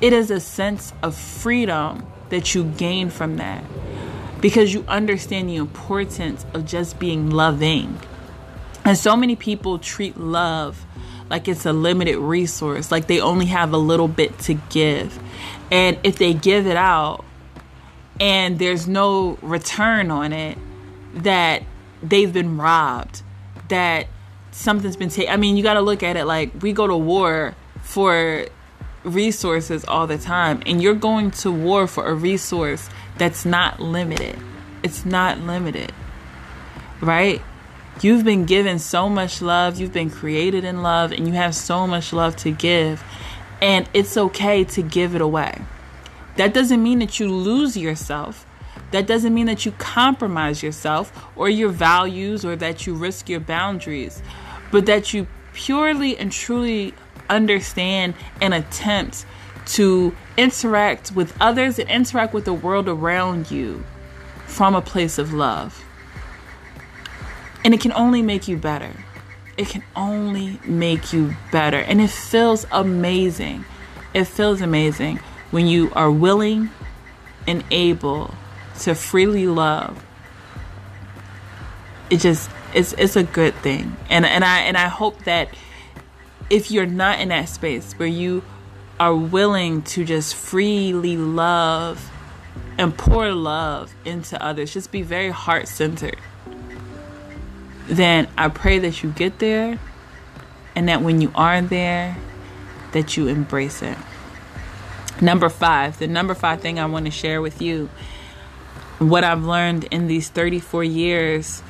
it 0.00 0.12
is 0.12 0.30
a 0.30 0.38
sense 0.38 0.92
of 1.02 1.16
freedom 1.16 2.06
that 2.28 2.54
you 2.54 2.62
gain 2.62 3.10
from 3.10 3.38
that 3.38 3.64
because 4.40 4.72
you 4.72 4.84
understand 4.86 5.48
the 5.48 5.56
importance 5.56 6.46
of 6.54 6.64
just 6.64 7.00
being 7.00 7.30
loving. 7.30 7.98
And 8.84 8.96
so 8.96 9.16
many 9.16 9.34
people 9.34 9.80
treat 9.80 10.16
love 10.16 10.86
like 11.28 11.48
it's 11.48 11.66
a 11.66 11.72
limited 11.72 12.18
resource, 12.18 12.92
like 12.92 13.08
they 13.08 13.20
only 13.20 13.46
have 13.46 13.72
a 13.72 13.78
little 13.78 14.06
bit 14.06 14.38
to 14.42 14.54
give. 14.54 15.18
And 15.72 15.98
if 16.04 16.18
they 16.18 16.34
give 16.34 16.68
it 16.68 16.76
out 16.76 17.24
and 18.20 18.60
there's 18.60 18.86
no 18.86 19.40
return 19.42 20.12
on 20.12 20.32
it, 20.32 20.56
that 21.16 21.62
they've 22.02 22.32
been 22.32 22.58
robbed, 22.58 23.22
that 23.68 24.06
something's 24.50 24.96
been 24.96 25.08
taken. 25.08 25.32
I 25.32 25.36
mean, 25.36 25.56
you 25.56 25.62
got 25.62 25.74
to 25.74 25.80
look 25.80 26.02
at 26.02 26.16
it 26.16 26.24
like 26.24 26.62
we 26.62 26.72
go 26.72 26.86
to 26.86 26.96
war 26.96 27.54
for 27.82 28.46
resources 29.04 29.84
all 29.84 30.06
the 30.06 30.18
time, 30.18 30.62
and 30.66 30.82
you're 30.82 30.94
going 30.94 31.30
to 31.30 31.50
war 31.50 31.86
for 31.86 32.06
a 32.06 32.14
resource 32.14 32.88
that's 33.16 33.44
not 33.44 33.80
limited. 33.80 34.38
It's 34.82 35.04
not 35.04 35.40
limited, 35.40 35.92
right? 37.00 37.40
You've 38.02 38.24
been 38.24 38.44
given 38.44 38.78
so 38.78 39.08
much 39.08 39.40
love, 39.40 39.80
you've 39.80 39.92
been 39.92 40.10
created 40.10 40.64
in 40.64 40.82
love, 40.82 41.12
and 41.12 41.26
you 41.26 41.32
have 41.34 41.54
so 41.54 41.86
much 41.86 42.12
love 42.12 42.36
to 42.36 42.50
give, 42.50 43.02
and 43.62 43.88
it's 43.94 44.16
okay 44.16 44.64
to 44.64 44.82
give 44.82 45.14
it 45.14 45.20
away. 45.22 45.62
That 46.36 46.52
doesn't 46.52 46.82
mean 46.82 46.98
that 46.98 47.18
you 47.18 47.32
lose 47.32 47.76
yourself. 47.76 48.44
That 48.92 49.06
doesn't 49.06 49.34
mean 49.34 49.46
that 49.46 49.66
you 49.66 49.72
compromise 49.72 50.62
yourself 50.62 51.26
or 51.36 51.48
your 51.48 51.70
values 51.70 52.44
or 52.44 52.56
that 52.56 52.86
you 52.86 52.94
risk 52.94 53.28
your 53.28 53.40
boundaries, 53.40 54.22
but 54.70 54.86
that 54.86 55.12
you 55.12 55.26
purely 55.52 56.16
and 56.16 56.30
truly 56.30 56.94
understand 57.28 58.14
and 58.40 58.54
attempt 58.54 59.26
to 59.66 60.14
interact 60.36 61.12
with 61.12 61.36
others 61.40 61.78
and 61.78 61.90
interact 61.90 62.32
with 62.32 62.44
the 62.44 62.52
world 62.52 62.88
around 62.88 63.50
you 63.50 63.84
from 64.46 64.74
a 64.74 64.82
place 64.82 65.18
of 65.18 65.32
love. 65.32 65.84
And 67.64 67.74
it 67.74 67.80
can 67.80 67.92
only 67.92 68.22
make 68.22 68.46
you 68.46 68.56
better. 68.56 68.92
It 69.56 69.68
can 69.68 69.82
only 69.96 70.60
make 70.64 71.12
you 71.12 71.34
better. 71.50 71.78
And 71.78 72.00
it 72.00 72.10
feels 72.10 72.66
amazing. 72.70 73.64
It 74.14 74.24
feels 74.24 74.60
amazing 74.60 75.18
when 75.50 75.66
you 75.66 75.90
are 75.94 76.10
willing 76.10 76.70
and 77.46 77.64
able 77.70 78.34
to 78.80 78.94
freely 78.94 79.46
love. 79.46 80.04
It 82.10 82.20
just 82.20 82.50
it's 82.74 82.92
it's 82.94 83.16
a 83.16 83.22
good 83.22 83.54
thing. 83.56 83.96
And 84.08 84.24
and 84.24 84.44
I 84.44 84.60
and 84.60 84.76
I 84.76 84.88
hope 84.88 85.24
that 85.24 85.48
if 86.50 86.70
you're 86.70 86.86
not 86.86 87.20
in 87.20 87.28
that 87.30 87.48
space 87.48 87.92
where 87.94 88.08
you 88.08 88.42
are 88.98 89.14
willing 89.14 89.82
to 89.82 90.04
just 90.04 90.34
freely 90.34 91.16
love 91.16 92.10
and 92.78 92.96
pour 92.96 93.32
love 93.32 93.94
into 94.04 94.42
others, 94.42 94.72
just 94.72 94.92
be 94.92 95.02
very 95.02 95.30
heart 95.30 95.68
centered, 95.68 96.18
then 97.88 98.28
I 98.38 98.48
pray 98.48 98.78
that 98.80 99.02
you 99.02 99.10
get 99.10 99.38
there 99.38 99.78
and 100.74 100.88
that 100.88 101.02
when 101.02 101.20
you 101.20 101.32
are 101.34 101.60
there, 101.62 102.16
that 102.92 103.16
you 103.16 103.28
embrace 103.28 103.82
it. 103.82 103.96
Number 105.20 105.48
five, 105.48 105.98
the 105.98 106.06
number 106.06 106.34
five 106.34 106.60
thing 106.60 106.78
I 106.78 106.86
want 106.86 107.06
to 107.06 107.10
share 107.10 107.40
with 107.40 107.62
you, 107.62 107.88
what 108.98 109.24
I've 109.24 109.44
learned 109.44 109.84
in 109.84 110.06
these 110.06 110.28
34 110.28 110.84
years, 110.84 111.60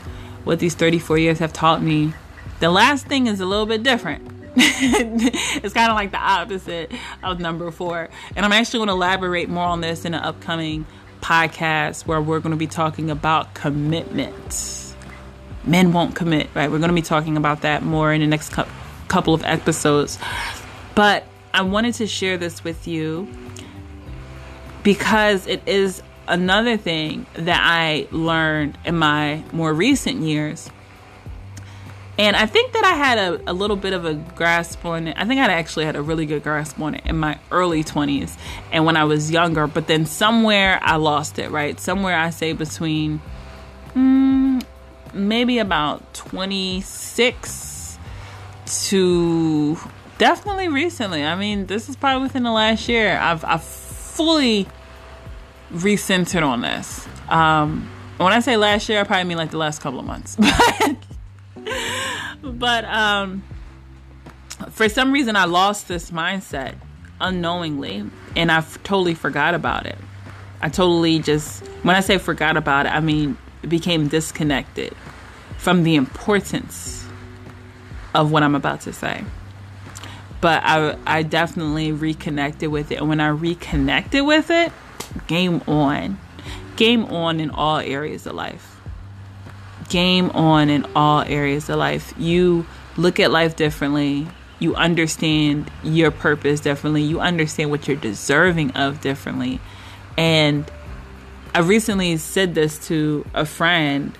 what 0.44 0.58
these 0.58 0.74
34 0.74 1.18
years 1.18 1.38
have 1.38 1.52
taught 1.52 1.82
me. 1.82 2.12
The 2.60 2.70
last 2.70 3.06
thing 3.06 3.26
is 3.26 3.40
a 3.40 3.46
little 3.46 3.66
bit 3.66 3.82
different. 3.82 4.30
it's 4.56 5.74
kind 5.74 5.90
of 5.90 5.96
like 5.96 6.12
the 6.12 6.18
opposite 6.18 6.90
of 7.22 7.40
number 7.40 7.70
four. 7.70 8.08
And 8.34 8.44
I'm 8.44 8.52
actually 8.52 8.78
going 8.78 8.88
to 8.88 8.94
elaborate 8.94 9.48
more 9.48 9.66
on 9.66 9.80
this 9.80 10.04
in 10.04 10.14
an 10.14 10.22
upcoming 10.22 10.86
podcast 11.20 12.06
where 12.06 12.20
we're 12.20 12.40
going 12.40 12.52
to 12.52 12.56
be 12.56 12.66
talking 12.66 13.10
about 13.10 13.52
commitment. 13.54 14.94
Men 15.64 15.92
won't 15.92 16.14
commit, 16.14 16.48
right? 16.54 16.70
We're 16.70 16.78
going 16.78 16.88
to 16.88 16.94
be 16.94 17.02
talking 17.02 17.36
about 17.36 17.62
that 17.62 17.82
more 17.82 18.12
in 18.12 18.20
the 18.20 18.26
next 18.26 18.52
couple 19.08 19.34
of 19.34 19.42
episodes. 19.44 20.18
But 20.94 21.24
I 21.52 21.62
wanted 21.62 21.94
to 21.94 22.06
share 22.06 22.38
this 22.38 22.62
with 22.62 22.86
you 22.86 23.28
because 24.82 25.46
it 25.46 25.60
is 25.66 26.02
another 26.28 26.76
thing 26.76 27.26
that 27.34 27.60
I 27.62 28.08
learned 28.10 28.78
in 28.84 28.96
my 28.96 29.42
more 29.52 29.72
recent 29.72 30.20
years 30.20 30.70
and 32.18 32.34
I 32.34 32.46
think 32.46 32.72
that 32.72 32.84
I 32.84 32.94
had 32.94 33.18
a, 33.18 33.50
a 33.50 33.52
little 33.52 33.76
bit 33.76 33.92
of 33.92 34.06
a 34.06 34.14
grasp 34.14 34.84
on 34.86 35.08
it. 35.08 35.16
I 35.18 35.26
think 35.26 35.38
I 35.38 35.52
actually 35.52 35.84
had 35.84 35.96
a 35.96 36.02
really 36.02 36.24
good 36.24 36.42
grasp 36.42 36.80
on 36.80 36.94
it 36.94 37.02
in 37.04 37.18
my 37.18 37.38
early 37.50 37.84
20s 37.84 38.36
and 38.72 38.86
when 38.86 38.96
I 38.96 39.04
was 39.04 39.30
younger. 39.30 39.66
But 39.66 39.86
then 39.86 40.06
somewhere 40.06 40.78
I 40.82 40.96
lost 40.96 41.38
it, 41.38 41.50
right? 41.50 41.78
Somewhere 41.78 42.16
I 42.16 42.30
say 42.30 42.54
between 42.54 43.20
mm, 43.94 44.64
maybe 45.12 45.58
about 45.58 46.14
26 46.14 47.98
to 48.88 49.76
definitely 50.16 50.68
recently. 50.68 51.22
I 51.22 51.36
mean, 51.36 51.66
this 51.66 51.90
is 51.90 51.96
probably 51.96 52.22
within 52.22 52.44
the 52.44 52.52
last 52.52 52.88
year. 52.88 53.18
I've, 53.18 53.44
I've 53.44 53.62
fully 53.62 54.66
recentered 55.72 56.46
on 56.46 56.60
this. 56.60 57.06
Um, 57.28 57.90
when 58.18 58.32
I 58.32 58.40
say 58.40 58.56
last 58.56 58.88
year, 58.88 59.00
I 59.00 59.04
probably 59.04 59.24
mean 59.24 59.38
like 59.38 59.50
the 59.50 59.58
last 59.58 59.80
couple 59.80 59.98
of 59.98 60.06
months. 60.06 60.36
but 62.42 62.84
um, 62.84 63.42
for 64.70 64.88
some 64.88 65.12
reason, 65.12 65.36
I 65.36 65.44
lost 65.44 65.88
this 65.88 66.10
mindset 66.10 66.76
unknowingly, 67.20 68.04
and 68.34 68.50
I 68.50 68.62
totally 68.84 69.14
forgot 69.14 69.54
about 69.54 69.86
it. 69.86 69.98
I 70.62 70.68
totally 70.68 71.18
just, 71.18 71.66
when 71.82 71.94
I 71.94 72.00
say 72.00 72.18
forgot 72.18 72.56
about 72.56 72.86
it, 72.86 72.90
I 72.90 73.00
mean 73.00 73.36
became 73.68 74.08
disconnected 74.08 74.94
from 75.58 75.82
the 75.82 75.96
importance 75.96 77.06
of 78.14 78.30
what 78.30 78.42
I'm 78.42 78.54
about 78.54 78.82
to 78.82 78.92
say. 78.92 79.24
But 80.40 80.62
I, 80.64 80.96
I 81.06 81.22
definitely 81.22 81.92
reconnected 81.92 82.70
with 82.70 82.92
it. 82.92 83.00
And 83.00 83.08
when 83.08 83.20
I 83.20 83.28
reconnected 83.28 84.24
with 84.24 84.50
it, 84.50 84.72
game 85.26 85.62
on. 85.66 86.18
Game 86.76 87.04
on 87.06 87.40
in 87.40 87.50
all 87.50 87.78
areas 87.78 88.26
of 88.26 88.34
life 88.34 88.76
game 89.88 90.30
on 90.30 90.70
in 90.70 90.86
all 90.94 91.22
areas 91.22 91.68
of 91.68 91.78
life. 91.78 92.12
You 92.18 92.66
look 92.96 93.20
at 93.20 93.30
life 93.30 93.56
differently. 93.56 94.26
You 94.58 94.74
understand 94.74 95.70
your 95.82 96.10
purpose 96.10 96.60
differently. 96.60 97.02
You 97.02 97.20
understand 97.20 97.70
what 97.70 97.86
you're 97.86 97.96
deserving 97.96 98.72
of 98.72 99.00
differently. 99.00 99.60
And 100.16 100.70
I 101.54 101.60
recently 101.60 102.16
said 102.16 102.54
this 102.54 102.86
to 102.88 103.26
a 103.34 103.44
friend, 103.44 104.16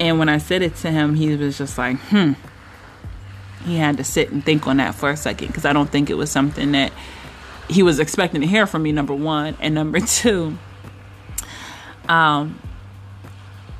and 0.00 0.18
when 0.18 0.28
I 0.28 0.38
said 0.38 0.62
it 0.62 0.76
to 0.76 0.90
him, 0.90 1.14
he 1.14 1.34
was 1.36 1.58
just 1.58 1.78
like, 1.78 1.98
hmm. 1.98 2.32
He 3.64 3.76
had 3.76 3.96
to 3.96 4.04
sit 4.04 4.30
and 4.30 4.44
think 4.44 4.66
on 4.66 4.76
that 4.76 4.94
for 4.94 5.08
a 5.08 5.16
second 5.16 5.46
because 5.46 5.64
I 5.64 5.72
don't 5.72 5.88
think 5.88 6.10
it 6.10 6.14
was 6.14 6.30
something 6.30 6.72
that 6.72 6.92
he 7.68 7.82
was 7.82 7.98
expecting 7.98 8.40
to 8.40 8.46
hear 8.46 8.66
from 8.66 8.82
me, 8.82 8.92
number 8.92 9.14
one. 9.14 9.56
And 9.60 9.74
number 9.74 10.00
two, 10.06 10.56
um, 12.08 12.60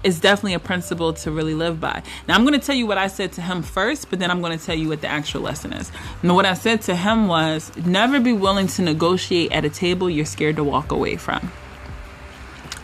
is 0.05 0.21
definitely 0.21 0.55
a 0.55 0.59
principle 0.59 1.15
to 1.15 1.31
really 1.31 1.55
live 1.55 1.81
by. 1.81 2.03
Now, 2.29 2.35
I'm 2.35 2.45
going 2.45 2.59
to 2.59 2.65
tell 2.65 2.77
you 2.77 2.87
what 2.87 2.99
I 2.99 3.07
said 3.07 3.33
to 3.33 3.43
him 3.43 3.63
first, 3.63 4.11
but 4.11 4.19
then 4.19 4.31
I'm 4.31 4.41
going 4.43 4.57
to 4.57 4.65
tell 4.65 4.77
you 4.77 4.89
what 4.89 5.01
the 5.01 5.09
actual 5.09 5.41
lesson 5.41 5.73
is. 5.73 5.91
And 6.23 6.35
what 6.35 6.45
I 6.45 6.53
said 6.55 6.83
to 6.83 6.95
him 6.95 7.27
was 7.27 7.75
never 7.79 8.21
be 8.21 8.35
willing 8.35 8.67
to 8.69 8.83
negotiate 8.83 9.51
at 9.51 9.65
a 9.65 9.71
table 9.71 10.11
you're 10.11 10.27
scared 10.27 10.57
to 10.57 10.65
walk 10.65 10.93
away 10.93 11.17
from. 11.17 11.51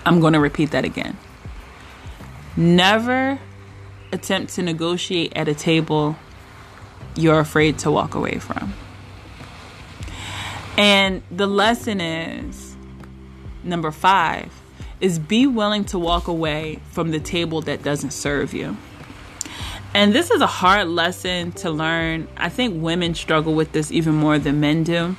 I'm 0.07 0.21
going 0.21 0.33
to 0.33 0.41
repeat 0.41 0.71
that 0.71 0.87
again. 0.87 1.19
Never 2.57 3.39
attempt 4.13 4.55
to 4.55 4.63
negotiate 4.63 5.35
at 5.37 5.47
a 5.47 5.55
table 5.55 6.17
you're 7.17 7.39
afraid 7.39 7.79
to 7.81 7.91
walk 7.91 8.15
away 8.15 8.39
from. 8.39 8.73
And 10.81 11.23
the 11.31 11.47
lesson 11.47 12.01
is 12.01 12.75
number 13.63 13.91
five 13.91 14.51
is 14.99 15.19
be 15.19 15.47
willing 15.47 15.85
to 15.85 15.99
walk 15.99 16.27
away 16.27 16.81
from 16.91 17.11
the 17.11 17.21
table 17.21 17.61
that 17.61 17.83
doesn't 17.83 18.13
serve 18.13 18.55
you. 18.55 18.79
And 19.93 20.15
this 20.15 20.31
is 20.31 20.41
a 20.41 20.47
hard 20.47 20.89
lesson 20.89 21.53
to 21.53 21.71
learn. 21.71 22.29
I 22.35 22.49
think 22.49 22.83
women 22.83 23.15
struggle 23.15 23.53
with 23.53 23.73
this 23.73 23.93
even 23.93 24.15
more 24.15 24.39
than 24.39 24.61
men 24.61 24.83
do. 24.83 25.17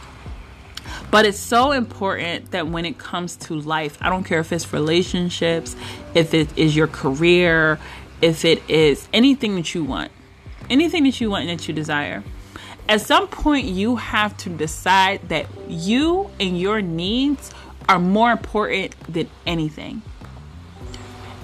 But 1.12 1.28
it's 1.28 1.38
so 1.38 1.74
important 1.74 2.50
that 2.50 2.68
when 2.68 2.84
it 2.84 2.98
comes 2.98 3.36
to 3.36 3.54
life, 3.54 4.00
I 4.02 4.10
don't 4.10 4.24
care 4.24 4.40
if 4.40 4.52
it's 4.52 4.74
relationships, 4.74 5.76
if 6.16 6.34
it 6.34 6.58
is 6.58 6.76
your 6.76 6.88
career, 6.88 7.78
if 8.20 8.46
it 8.46 8.68
is 8.68 9.08
anything 9.14 9.58
that 9.58 9.76
you 9.76 9.84
want, 9.84 10.12
anything 10.72 11.04
that 11.04 11.22
you 11.22 11.30
want 11.30 11.48
and 11.48 11.60
that 11.60 11.68
you 11.68 11.74
desire. 11.76 12.24
At 12.92 13.00
some 13.00 13.30
point, 13.30 13.68
you 13.68 13.96
have 13.96 14.36
to 14.40 14.50
decide 14.50 15.30
that 15.30 15.48
you 15.70 16.30
and 16.42 16.60
your 16.60 16.82
needs 16.82 17.50
are 17.88 18.00
more 18.00 18.34
important 18.34 18.98
than 19.08 19.30
anything. 19.48 20.02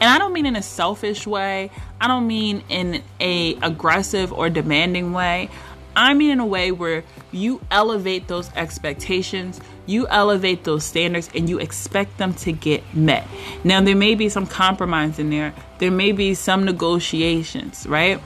And 0.01 0.09
I 0.09 0.17
don't 0.19 0.33
mean 0.33 0.45
in 0.45 0.57
a 0.57 0.61
selfish 0.61 1.25
way. 1.25 1.71
I 2.01 2.09
don't 2.09 2.27
mean 2.27 2.65
in 2.67 3.01
a 3.21 3.55
aggressive 3.61 4.33
or 4.33 4.49
demanding 4.49 5.13
way. 5.13 5.49
I 5.95 6.15
mean 6.15 6.31
in 6.31 6.41
a 6.41 6.45
way 6.45 6.73
where 6.73 7.05
you 7.31 7.61
elevate 7.71 8.27
those 8.27 8.51
expectations, 8.53 9.61
you 9.85 10.05
elevate 10.09 10.65
those 10.65 10.83
standards, 10.83 11.29
and 11.33 11.49
you 11.49 11.59
expect 11.59 12.17
them 12.17 12.33
to 12.33 12.51
get 12.51 12.83
met. 12.93 13.25
Now, 13.63 13.79
there 13.79 13.95
may 13.95 14.15
be 14.15 14.27
some 14.27 14.47
compromise 14.47 15.17
in 15.17 15.29
there, 15.29 15.53
there 15.77 15.91
may 15.91 16.11
be 16.11 16.33
some 16.33 16.65
negotiations, 16.65 17.87
right? 17.87 18.19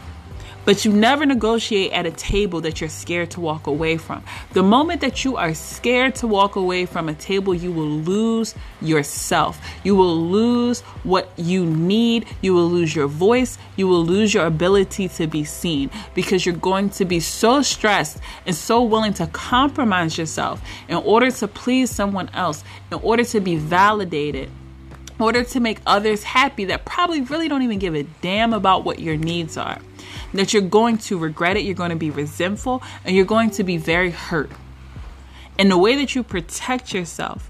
But 0.64 0.86
you 0.86 0.94
never 0.94 1.26
negotiate 1.26 1.92
at 1.92 2.06
a 2.06 2.12
table 2.12 2.62
that 2.62 2.80
you're 2.80 2.90
scared 2.90 3.32
to 3.32 3.40
walk 3.40 3.66
away 3.66 3.98
from. 3.98 4.24
The 4.54 4.62
moment 4.62 5.02
that 5.02 5.26
you 5.26 5.36
are 5.36 5.56
scared 5.56 6.14
to 6.16 6.28
walk 6.28 6.56
away 6.56 6.86
from 6.86 7.10
a 7.10 7.16
table, 7.16 7.56
you 7.56 7.72
will 7.72 7.90
lose 7.90 8.54
yourself. 8.80 9.60
You 9.84 9.96
will 9.96 10.16
lose 10.16 10.82
what 11.04 11.32
you 11.36 11.66
need. 11.66 12.28
You 12.42 12.54
will 12.54 12.70
lose 12.70 12.96
your 12.96 13.08
voice. 13.08 13.58
You 13.76 13.88
will 13.88 14.06
lose 14.06 14.36
your 14.36 14.46
ability 14.46 15.08
to 15.10 15.26
be 15.26 15.44
seen 15.44 15.90
because 16.14 16.46
you're 16.46 16.56
going 16.56 16.92
to 16.92 17.06
be 17.06 17.20
so 17.20 17.64
stressed 17.64 18.20
and 18.46 18.56
so 18.56 18.84
willing 18.84 19.14
to 19.16 19.26
compromise 19.28 20.18
yourself 20.18 20.62
in 20.88 20.98
order 20.98 21.32
to 21.32 21.48
please 21.48 21.90
someone 21.90 22.30
else, 22.34 22.64
in 22.92 23.00
order 23.00 23.24
to 23.24 23.40
be 23.40 23.56
validated 23.56 24.50
in 25.16 25.26
order 25.26 25.44
to 25.44 25.60
make 25.60 25.78
others 25.86 26.24
happy 26.24 26.66
that 26.66 26.84
probably 26.84 27.22
really 27.22 27.48
don't 27.48 27.62
even 27.62 27.78
give 27.78 27.94
a 27.94 28.02
damn 28.22 28.54
about 28.54 28.84
what 28.84 28.98
your 28.98 29.16
needs 29.16 29.56
are 29.56 29.80
that 30.34 30.54
you're 30.54 30.62
going 30.62 30.98
to 30.98 31.18
regret 31.18 31.58
it, 31.58 31.62
you're 31.62 31.76
going 31.76 31.90
to 31.90 31.96
be 31.96 32.10
resentful, 32.10 32.82
and 33.06 33.16
you're 33.16 33.26
going 33.26 33.52
to 33.52 33.64
be 33.64 33.78
very 33.78 34.12
hurt. 34.12 34.52
And 35.58 35.70
the 35.70 35.78
way 35.78 35.96
that 35.98 36.16
you 36.16 36.24
protect 36.24 36.94
yourself 36.94 37.50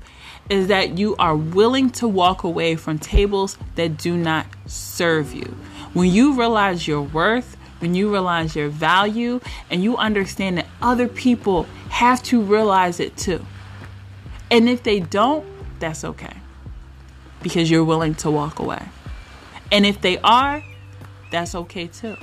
is 0.49 0.67
that 0.67 0.97
you 0.97 1.15
are 1.17 1.35
willing 1.35 1.89
to 1.89 2.07
walk 2.07 2.43
away 2.43 2.75
from 2.75 2.99
tables 2.99 3.57
that 3.75 3.97
do 3.97 4.17
not 4.17 4.45
serve 4.65 5.33
you. 5.33 5.55
When 5.93 6.09
you 6.09 6.37
realize 6.37 6.87
your 6.87 7.01
worth, 7.01 7.55
when 7.79 7.95
you 7.95 8.11
realize 8.11 8.55
your 8.55 8.69
value, 8.69 9.39
and 9.69 9.83
you 9.83 9.97
understand 9.97 10.57
that 10.57 10.67
other 10.81 11.07
people 11.07 11.63
have 11.89 12.21
to 12.23 12.41
realize 12.41 12.99
it 12.99 13.15
too. 13.17 13.45
And 14.49 14.67
if 14.67 14.83
they 14.83 14.99
don't, 14.99 15.45
that's 15.79 16.03
okay 16.03 16.35
because 17.41 17.71
you're 17.71 17.83
willing 17.83 18.15
to 18.15 18.29
walk 18.29 18.59
away. 18.59 18.83
And 19.71 19.85
if 19.85 20.01
they 20.01 20.17
are, 20.19 20.61
that's 21.31 21.55
okay 21.55 21.87
too. 21.87 22.17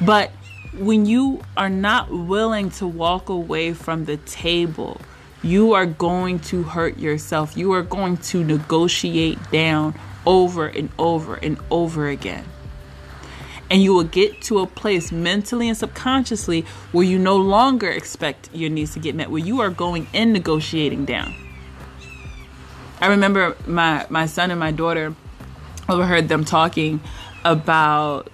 But 0.00 0.30
when 0.76 1.06
you 1.06 1.42
are 1.56 1.70
not 1.70 2.10
willing 2.10 2.70
to 2.70 2.86
walk 2.86 3.28
away 3.28 3.72
from 3.72 4.04
the 4.04 4.16
table, 4.16 5.00
you 5.42 5.72
are 5.72 5.86
going 5.86 6.38
to 6.40 6.62
hurt 6.62 6.98
yourself. 6.98 7.56
You 7.56 7.72
are 7.72 7.82
going 7.82 8.18
to 8.18 8.44
negotiate 8.44 9.38
down 9.50 9.94
over 10.26 10.66
and 10.66 10.90
over 10.98 11.34
and 11.36 11.58
over 11.70 12.08
again. 12.08 12.44
And 13.70 13.82
you 13.82 13.94
will 13.94 14.04
get 14.04 14.42
to 14.42 14.58
a 14.58 14.66
place 14.66 15.12
mentally 15.12 15.68
and 15.68 15.78
subconsciously 15.78 16.62
where 16.92 17.04
you 17.04 17.18
no 17.18 17.36
longer 17.36 17.88
expect 17.88 18.50
your 18.52 18.68
needs 18.68 18.94
to 18.94 18.98
get 18.98 19.14
met, 19.14 19.30
where 19.30 19.40
you 19.40 19.60
are 19.60 19.70
going 19.70 20.08
in 20.12 20.32
negotiating 20.32 21.04
down. 21.04 21.34
I 23.00 23.06
remember 23.06 23.56
my, 23.66 24.06
my 24.10 24.26
son 24.26 24.50
and 24.50 24.60
my 24.60 24.72
daughter 24.72 25.14
overheard 25.88 26.28
them 26.28 26.44
talking 26.44 27.00
about 27.44 28.28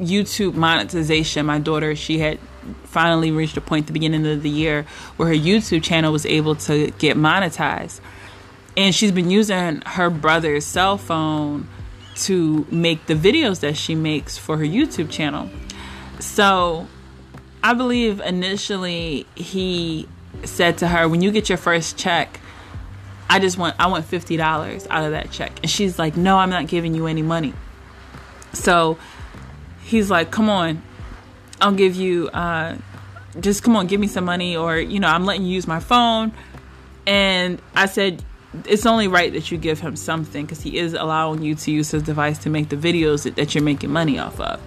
YouTube 0.00 0.54
monetization. 0.54 1.46
My 1.46 1.58
daughter, 1.58 1.94
she 1.94 2.18
had 2.18 2.38
finally 2.84 3.30
reached 3.30 3.56
a 3.56 3.60
point 3.60 3.84
at 3.84 3.86
the 3.88 3.92
beginning 3.92 4.26
of 4.26 4.42
the 4.42 4.50
year 4.50 4.86
where 5.16 5.28
her 5.28 5.34
YouTube 5.34 5.82
channel 5.82 6.12
was 6.12 6.26
able 6.26 6.54
to 6.56 6.90
get 6.92 7.16
monetized. 7.16 8.00
And 8.76 8.94
she's 8.94 9.12
been 9.12 9.30
using 9.30 9.82
her 9.82 10.10
brother's 10.10 10.64
cell 10.64 10.98
phone 10.98 11.68
to 12.16 12.66
make 12.70 13.06
the 13.06 13.14
videos 13.14 13.60
that 13.60 13.76
she 13.76 13.94
makes 13.94 14.38
for 14.38 14.56
her 14.56 14.64
YouTube 14.64 15.10
channel. 15.10 15.50
So 16.20 16.88
I 17.62 17.74
believe 17.74 18.20
initially 18.20 19.26
he 19.34 20.08
said 20.44 20.78
to 20.78 20.88
her, 20.88 21.08
When 21.08 21.22
you 21.22 21.30
get 21.30 21.48
your 21.48 21.58
first 21.58 21.96
check, 21.96 22.40
I 23.28 23.38
just 23.38 23.58
want 23.58 23.76
I 23.78 23.86
want 23.86 24.04
fifty 24.04 24.36
dollars 24.36 24.86
out 24.90 25.04
of 25.04 25.12
that 25.12 25.30
check. 25.30 25.52
And 25.62 25.70
she's 25.70 25.98
like, 25.98 26.16
No, 26.16 26.38
I'm 26.38 26.50
not 26.50 26.66
giving 26.66 26.94
you 26.94 27.06
any 27.06 27.22
money. 27.22 27.54
So 28.52 28.98
he's 29.84 30.10
like, 30.10 30.30
come 30.30 30.48
on, 30.48 30.82
I'll 31.60 31.72
give 31.72 31.94
you, 31.94 32.28
uh, 32.28 32.76
just 33.40 33.62
come 33.62 33.76
on, 33.76 33.86
give 33.86 34.00
me 34.00 34.06
some 34.06 34.24
money, 34.24 34.56
or, 34.56 34.78
you 34.78 35.00
know, 35.00 35.08
I'm 35.08 35.24
letting 35.24 35.44
you 35.44 35.54
use 35.54 35.66
my 35.66 35.80
phone. 35.80 36.32
And 37.06 37.60
I 37.74 37.86
said, 37.86 38.24
it's 38.66 38.86
only 38.86 39.08
right 39.08 39.32
that 39.32 39.50
you 39.50 39.58
give 39.58 39.80
him 39.80 39.96
something 39.96 40.44
because 40.44 40.62
he 40.62 40.78
is 40.78 40.94
allowing 40.94 41.42
you 41.42 41.54
to 41.56 41.70
use 41.70 41.90
his 41.90 42.02
device 42.02 42.38
to 42.38 42.50
make 42.50 42.68
the 42.68 42.76
videos 42.76 43.24
that, 43.24 43.36
that 43.36 43.54
you're 43.54 43.64
making 43.64 43.90
money 43.90 44.18
off 44.18 44.40
of. 44.40 44.60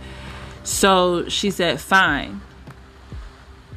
So 0.64 1.30
she 1.30 1.50
said, 1.50 1.80
fine, 1.80 2.42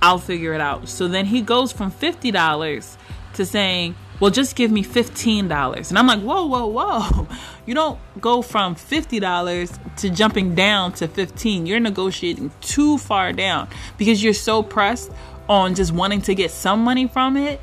I'll 0.02 0.18
figure 0.18 0.52
it 0.52 0.60
out. 0.60 0.88
So 0.88 1.08
then 1.08 1.26
he 1.26 1.40
goes 1.40 1.72
from 1.72 1.92
$50 1.92 2.96
to 3.34 3.46
saying, 3.46 3.94
well, 4.20 4.30
just 4.30 4.54
give 4.54 4.70
me 4.70 4.84
$15. 4.84 5.88
And 5.88 5.98
I'm 5.98 6.06
like, 6.06 6.20
whoa, 6.20 6.46
whoa, 6.46 6.66
whoa. 6.66 7.26
You 7.66 7.74
don't 7.74 8.00
go 8.20 8.42
from 8.42 8.74
$50 8.74 9.96
to 9.98 10.10
jumping 10.10 10.56
down 10.56 10.92
to 10.94 11.06
15. 11.06 11.66
You're 11.66 11.78
negotiating 11.78 12.50
too 12.60 12.98
far 12.98 13.32
down 13.32 13.68
because 13.96 14.24
you're 14.24 14.34
so 14.34 14.64
pressed 14.64 15.12
on 15.48 15.76
just 15.76 15.92
wanting 15.92 16.20
to 16.22 16.34
get 16.34 16.50
some 16.50 16.82
money 16.82 17.06
from 17.06 17.36
it 17.36 17.60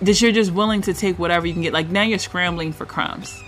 that 0.00 0.20
you're 0.20 0.32
just 0.32 0.50
willing 0.50 0.80
to 0.82 0.94
take 0.94 1.20
whatever 1.20 1.46
you 1.46 1.52
can 1.52 1.62
get. 1.62 1.72
Like 1.72 1.88
now 1.88 2.02
you're 2.02 2.18
scrambling 2.18 2.72
for 2.72 2.84
crumbs. 2.84 3.40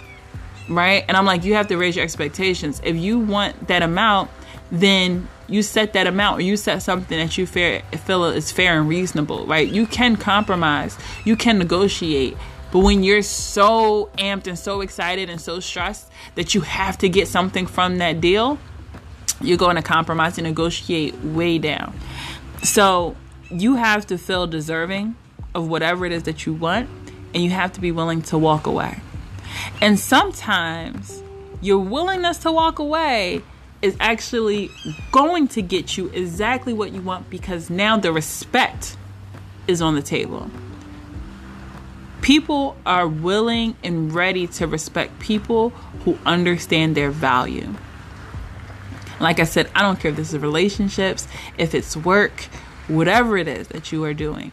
Right? 0.69 1.05
And 1.09 1.17
I'm 1.17 1.27
like, 1.27 1.43
you 1.43 1.55
have 1.55 1.67
to 1.69 1.77
raise 1.77 1.97
your 1.97 2.05
expectations. 2.05 2.81
If 2.85 2.95
you 2.95 3.19
want 3.19 3.67
that 3.67 3.83
amount, 3.83 4.31
then 4.71 5.29
you 5.47 5.63
set 5.63 5.93
that 5.93 6.07
amount 6.07 6.39
or 6.39 6.43
you 6.43 6.57
set 6.57 6.83
something 6.83 7.19
that 7.19 7.37
you 7.37 7.47
fair, 7.47 7.83
feel 8.05 8.25
is 8.25 8.51
fair 8.51 8.79
and 8.79 8.89
reasonable, 8.89 9.47
right? 9.47 9.69
You 9.69 9.87
can 9.87 10.17
compromise, 10.17 10.97
you 11.25 11.37
can 11.37 11.59
negotiate. 11.59 12.37
But 12.73 12.81
when 12.81 13.05
you're 13.05 13.23
so 13.23 14.11
amped 14.19 14.47
and 14.47 14.59
so 14.59 14.81
excited 14.81 15.31
and 15.31 15.41
so 15.41 15.61
stressed 15.61 16.11
that 16.35 16.55
you 16.55 16.63
have 16.63 16.99
to 16.99 17.09
get 17.09 17.29
something 17.29 17.67
from 17.67 17.99
that 17.99 18.21
deal, 18.21 18.59
you're 19.41 19.59
going 19.59 19.77
to 19.77 19.83
compromise 19.83 20.39
and 20.39 20.47
negotiate 20.47 21.15
way 21.23 21.59
down. 21.59 21.95
So 22.63 23.17
you 23.51 23.77
have 23.77 24.07
to 24.07 24.19
feel 24.19 24.47
deserving 24.47 25.15
of 25.55 25.69
whatever 25.69 26.05
it 26.05 26.13
is 26.13 26.25
that 26.25 26.47
you 26.47 26.55
want, 26.55 26.89
and 27.33 27.43
you 27.45 27.51
have 27.51 27.73
to 27.75 27.81
be 27.81 27.93
willing 27.93 28.23
to 28.23 28.39
walk 28.39 28.67
away. 28.67 29.01
And 29.81 29.99
sometimes 30.01 31.23
your 31.61 31.79
willingness 31.79 32.39
to 32.39 32.51
walk 32.51 32.79
away 32.79 33.43
is 33.85 33.95
actually 34.01 34.71
going 35.13 35.47
to 35.47 35.61
get 35.61 35.99
you 35.99 36.07
exactly 36.15 36.73
what 36.73 36.93
you 36.93 37.03
want 37.03 37.29
because 37.29 37.69
now 37.69 37.99
the 37.99 38.11
respect 38.11 38.97
is 39.69 39.83
on 39.83 39.95
the 39.95 40.01
table. 40.01 40.51
People 42.23 42.79
are 42.87 43.07
willing 43.07 43.77
and 43.85 44.11
ready 44.15 44.47
to 44.47 44.67
respect 44.67 45.19
people 45.21 45.69
who 46.07 46.19
understand 46.25 46.97
their 46.97 47.11
value. 47.11 47.75
Like 49.21 49.39
I 49.39 49.45
said, 49.45 49.71
I 49.75 49.83
don't 49.83 50.01
care 50.01 50.11
if 50.11 50.17
this 50.17 50.33
is 50.33 50.39
relationships, 50.41 51.29
if 51.59 51.75
it's 51.75 51.95
work, 51.95 52.49
whatever 52.89 53.37
it 53.37 53.47
is 53.47 53.69
that 53.69 53.93
you 53.93 54.03
are 54.05 54.15
doing. 54.15 54.51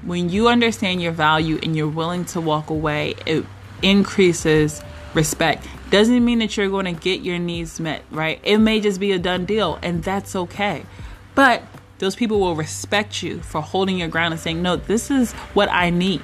When 0.00 0.30
you 0.30 0.48
understand 0.48 1.02
your 1.02 1.12
value 1.12 1.58
and 1.62 1.76
you're 1.76 1.86
willing 1.86 2.24
to 2.26 2.40
walk 2.40 2.70
away, 2.70 3.14
it 3.26 3.44
increases 3.82 4.82
respect. 5.12 5.66
Doesn't 5.94 6.24
mean 6.24 6.40
that 6.40 6.56
you're 6.56 6.70
going 6.70 6.86
to 6.86 7.00
get 7.00 7.20
your 7.20 7.38
needs 7.38 7.78
met, 7.78 8.02
right? 8.10 8.40
It 8.42 8.58
may 8.58 8.80
just 8.80 8.98
be 8.98 9.12
a 9.12 9.18
done 9.20 9.44
deal, 9.44 9.78
and 9.80 10.02
that's 10.02 10.34
okay. 10.34 10.84
But 11.36 11.62
those 11.98 12.16
people 12.16 12.40
will 12.40 12.56
respect 12.56 13.22
you 13.22 13.38
for 13.38 13.60
holding 13.60 13.98
your 13.98 14.08
ground 14.08 14.34
and 14.34 14.40
saying, 14.40 14.60
No, 14.60 14.74
this 14.74 15.08
is 15.08 15.30
what 15.52 15.70
I 15.70 15.90
need. 15.90 16.20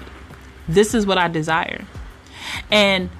This 0.67 0.93
is 0.93 1.07
what 1.07 1.19
I 1.19 1.29
desire. 1.29 1.85
And 2.73 3.11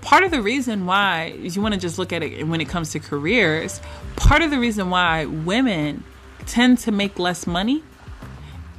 part 0.00 0.24
of 0.24 0.32
the 0.32 0.42
reason 0.42 0.84
why, 0.84 1.32
if 1.40 1.54
you 1.54 1.62
want 1.62 1.74
to 1.74 1.80
just 1.80 1.96
look 1.96 2.12
at 2.12 2.24
it 2.24 2.44
when 2.44 2.60
it 2.60 2.68
comes 2.68 2.90
to 2.90 2.98
careers, 2.98 3.80
part 4.16 4.42
of 4.42 4.50
the 4.50 4.58
reason 4.58 4.90
why 4.90 5.26
women 5.26 6.02
tend 6.44 6.78
to 6.78 6.90
make 6.90 7.20
less 7.20 7.46
money 7.46 7.84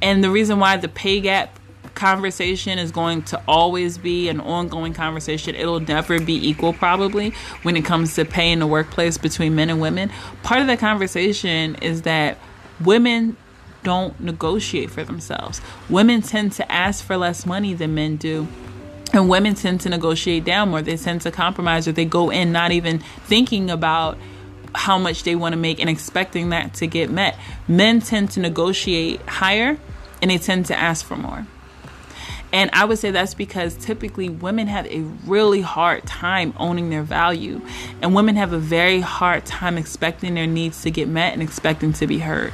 and 0.02 0.22
the 0.22 0.28
reason 0.28 0.58
why 0.58 0.76
the 0.76 0.88
pay 0.88 1.22
gap 1.22 1.58
conversation 1.94 2.78
is 2.78 2.90
going 2.90 3.22
to 3.22 3.40
always 3.46 3.98
be 3.98 4.28
an 4.28 4.40
ongoing 4.40 4.94
conversation. 4.94 5.54
It'll 5.54 5.80
never 5.80 6.20
be 6.20 6.48
equal, 6.48 6.72
probably, 6.72 7.30
when 7.62 7.76
it 7.76 7.84
comes 7.84 8.14
to 8.16 8.24
pay 8.24 8.52
in 8.52 8.58
the 8.58 8.66
workplace 8.66 9.18
between 9.18 9.54
men 9.54 9.70
and 9.70 9.80
women. 9.80 10.10
Part 10.42 10.60
of 10.60 10.66
the 10.66 10.76
conversation 10.76 11.76
is 11.76 12.02
that 12.02 12.38
women 12.80 13.36
don't 13.82 14.18
negotiate 14.18 14.90
for 14.90 15.04
themselves. 15.04 15.60
Women 15.88 16.22
tend 16.22 16.52
to 16.52 16.72
ask 16.72 17.04
for 17.04 17.16
less 17.16 17.46
money 17.46 17.74
than 17.74 17.94
men 17.94 18.16
do. 18.16 18.48
And 19.12 19.28
women 19.28 19.54
tend 19.54 19.82
to 19.82 19.88
negotiate 19.88 20.44
down 20.44 20.70
more. 20.70 20.82
They 20.82 20.96
tend 20.96 21.20
to 21.22 21.30
compromise 21.30 21.86
or 21.86 21.92
they 21.92 22.04
go 22.04 22.30
in 22.30 22.50
not 22.50 22.72
even 22.72 22.98
thinking 22.98 23.70
about 23.70 24.18
how 24.74 24.98
much 24.98 25.22
they 25.22 25.36
want 25.36 25.52
to 25.52 25.56
make 25.56 25.78
and 25.78 25.88
expecting 25.88 26.50
that 26.50 26.74
to 26.74 26.88
get 26.88 27.10
met. 27.10 27.38
Men 27.68 28.00
tend 28.00 28.32
to 28.32 28.40
negotiate 28.40 29.20
higher 29.22 29.78
and 30.20 30.30
they 30.30 30.38
tend 30.38 30.66
to 30.66 30.76
ask 30.76 31.04
for 31.06 31.16
more. 31.16 31.46
And 32.54 32.70
I 32.72 32.84
would 32.84 33.00
say 33.00 33.10
that's 33.10 33.34
because 33.34 33.74
typically 33.74 34.28
women 34.28 34.68
have 34.68 34.86
a 34.86 35.00
really 35.26 35.60
hard 35.60 36.06
time 36.06 36.54
owning 36.56 36.88
their 36.88 37.02
value. 37.02 37.60
And 38.00 38.14
women 38.14 38.36
have 38.36 38.52
a 38.52 38.58
very 38.58 39.00
hard 39.00 39.44
time 39.44 39.76
expecting 39.76 40.34
their 40.34 40.46
needs 40.46 40.82
to 40.82 40.92
get 40.92 41.08
met 41.08 41.32
and 41.32 41.42
expecting 41.42 41.92
to 41.94 42.06
be 42.06 42.20
heard. 42.20 42.52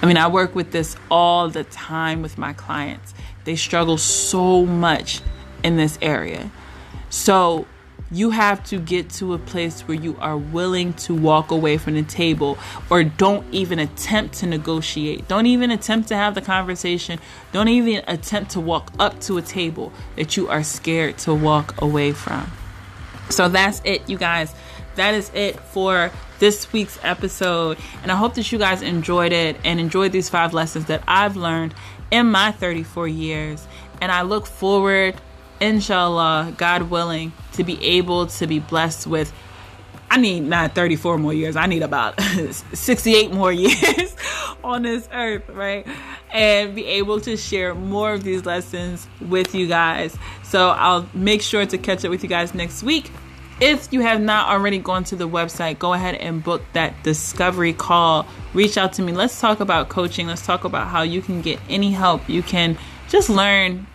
I 0.00 0.06
mean, 0.06 0.16
I 0.16 0.26
work 0.28 0.54
with 0.54 0.72
this 0.72 0.96
all 1.10 1.50
the 1.50 1.64
time 1.64 2.22
with 2.22 2.38
my 2.38 2.54
clients. 2.54 3.12
They 3.44 3.56
struggle 3.56 3.98
so 3.98 4.64
much 4.64 5.20
in 5.62 5.76
this 5.76 5.98
area. 6.00 6.50
So, 7.10 7.66
you 8.10 8.30
have 8.30 8.62
to 8.64 8.78
get 8.78 9.10
to 9.10 9.34
a 9.34 9.38
place 9.38 9.82
where 9.82 9.96
you 9.96 10.16
are 10.20 10.36
willing 10.36 10.92
to 10.92 11.14
walk 11.14 11.50
away 11.50 11.78
from 11.78 11.94
the 11.94 12.02
table 12.02 12.58
or 12.90 13.02
don't 13.02 13.46
even 13.52 13.78
attempt 13.78 14.34
to 14.36 14.46
negotiate. 14.46 15.26
Don't 15.26 15.46
even 15.46 15.70
attempt 15.70 16.08
to 16.08 16.16
have 16.16 16.34
the 16.34 16.42
conversation. 16.42 17.18
Don't 17.52 17.68
even 17.68 18.04
attempt 18.06 18.52
to 18.52 18.60
walk 18.60 18.92
up 18.98 19.20
to 19.22 19.38
a 19.38 19.42
table 19.42 19.92
that 20.16 20.36
you 20.36 20.48
are 20.48 20.62
scared 20.62 21.18
to 21.18 21.34
walk 21.34 21.80
away 21.80 22.12
from. 22.12 22.50
So 23.30 23.48
that's 23.48 23.80
it, 23.84 24.08
you 24.08 24.18
guys. 24.18 24.54
That 24.96 25.14
is 25.14 25.30
it 25.34 25.58
for 25.58 26.12
this 26.38 26.72
week's 26.72 26.98
episode. 27.02 27.78
And 28.02 28.12
I 28.12 28.16
hope 28.16 28.34
that 28.34 28.52
you 28.52 28.58
guys 28.58 28.82
enjoyed 28.82 29.32
it 29.32 29.56
and 29.64 29.80
enjoyed 29.80 30.12
these 30.12 30.28
five 30.28 30.52
lessons 30.52 30.86
that 30.86 31.02
I've 31.08 31.36
learned 31.36 31.74
in 32.10 32.30
my 32.30 32.52
34 32.52 33.08
years. 33.08 33.66
And 34.00 34.12
I 34.12 34.22
look 34.22 34.46
forward 34.46 35.16
inshallah, 35.60 36.54
God 36.56 36.90
willing, 36.90 37.32
to 37.56 37.64
be 37.64 37.82
able 37.82 38.26
to 38.26 38.46
be 38.46 38.58
blessed 38.58 39.06
with. 39.06 39.32
I 40.10 40.16
need 40.18 40.40
not 40.40 40.74
34 40.74 41.18
more 41.18 41.32
years. 41.32 41.56
I 41.56 41.66
need 41.66 41.82
about 41.82 42.20
68 42.72 43.32
more 43.32 43.52
years 43.52 44.14
on 44.62 44.82
this 44.82 45.08
earth, 45.12 45.48
right? 45.48 45.86
And 46.30 46.74
be 46.74 46.84
able 46.84 47.20
to 47.22 47.36
share 47.36 47.74
more 47.74 48.12
of 48.12 48.22
these 48.22 48.44
lessons 48.44 49.08
with 49.20 49.54
you 49.54 49.66
guys. 49.66 50.16
So 50.42 50.70
I'll 50.70 51.08
make 51.14 51.42
sure 51.42 51.66
to 51.66 51.78
catch 51.78 52.04
up 52.04 52.10
with 52.10 52.22
you 52.22 52.28
guys 52.28 52.54
next 52.54 52.82
week. 52.82 53.10
If 53.60 53.92
you 53.92 54.00
have 54.00 54.20
not 54.20 54.48
already 54.48 54.78
gone 54.78 55.04
to 55.04 55.16
the 55.16 55.28
website, 55.28 55.78
go 55.78 55.92
ahead 55.92 56.16
and 56.16 56.42
book 56.42 56.62
that 56.72 57.00
discovery 57.04 57.72
call. 57.72 58.26
Reach 58.52 58.76
out 58.76 58.94
to 58.94 59.02
me. 59.02 59.12
Let's 59.12 59.40
talk 59.40 59.60
about 59.60 59.88
coaching. 59.88 60.26
Let's 60.26 60.44
talk 60.44 60.64
about 60.64 60.88
how 60.88 61.02
you 61.02 61.22
can 61.22 61.40
get 61.40 61.60
any 61.68 61.92
help 61.92 62.28
you 62.28 62.42
can 62.42 62.76
just 63.08 63.30
learn 63.30 63.86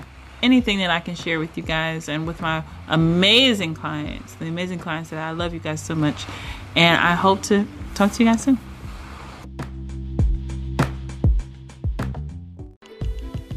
anything 0.42 0.80
that 0.80 0.90
I 0.90 1.00
can 1.00 1.16
share 1.16 1.40
with 1.40 1.58
you 1.58 1.64
guys 1.64 2.10
and 2.10 2.26
with 2.28 2.42
my 2.42 2.64
amazing 2.88 3.74
clients, 3.74 4.36
the 4.36 4.48
amazing 4.48 4.80
clients 4.80 5.10
that 5.10 5.20
I 5.20 5.32
love 5.32 5.54
you 5.54 5.60
guys 5.60 5.82
so 5.82 5.96
much. 5.96 6.26
And 6.76 7.00
I 7.00 7.14
hope 7.14 7.42
to 7.44 7.66
talk 7.96 8.12
to 8.14 8.24
you 8.24 8.30
guys 8.30 8.44
soon. 8.44 8.58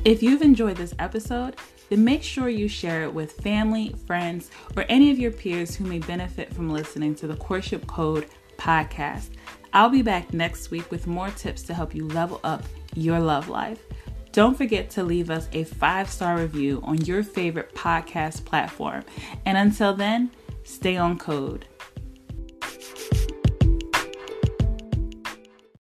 If 0.05 0.21
you've 0.23 0.43
enjoyed 0.43 0.77
this 0.77 0.95
episode, 0.99 1.57
then 1.89 2.05
make 2.05 2.25
sure 2.25 2.49
you 2.49 2.67
share 2.67 3.05
it 3.05 3.15
with 3.15 3.33
family, 3.33 3.95
friends, 4.07 4.51
or 4.77 4.85
any 4.89 5.11
of 5.13 5.19
your 5.19 5.31
peers 5.31 5.77
who 5.77 5.85
may 5.85 6.01
benefit 6.01 6.53
from 6.53 6.71
listening 6.71 7.15
to 7.17 7.29
the 7.29 7.37
Courtship 7.37 7.87
Code 7.87 8.27
podcast. 8.57 9.31
I'll 9.73 9.91
be 9.91 10.03
back 10.03 10.33
next 10.33 10.71
week 10.71 10.91
with 10.91 11.07
more 11.07 11.31
tips 11.31 11.63
to 11.63 11.75
help 11.75 11.95
you 11.95 12.09
level 12.09 12.41
up 12.43 12.65
your 12.95 13.21
love 13.21 13.49
life. 13.49 13.81
Don't 14.33 14.57
forget 14.57 14.89
to 14.91 15.05
leave 15.05 15.29
us 15.31 15.47
a 15.53 15.65
five 15.65 16.11
star 16.11 16.39
review 16.39 16.81
on 16.85 17.05
your 17.05 17.23
favorite 17.23 17.75
podcast 17.75 18.47
platform. 18.47 19.05
And 19.45 19.59
until 19.59 19.93
then, 19.95 20.31
stay 20.65 20.97
on 20.97 21.19
code. 21.19 21.67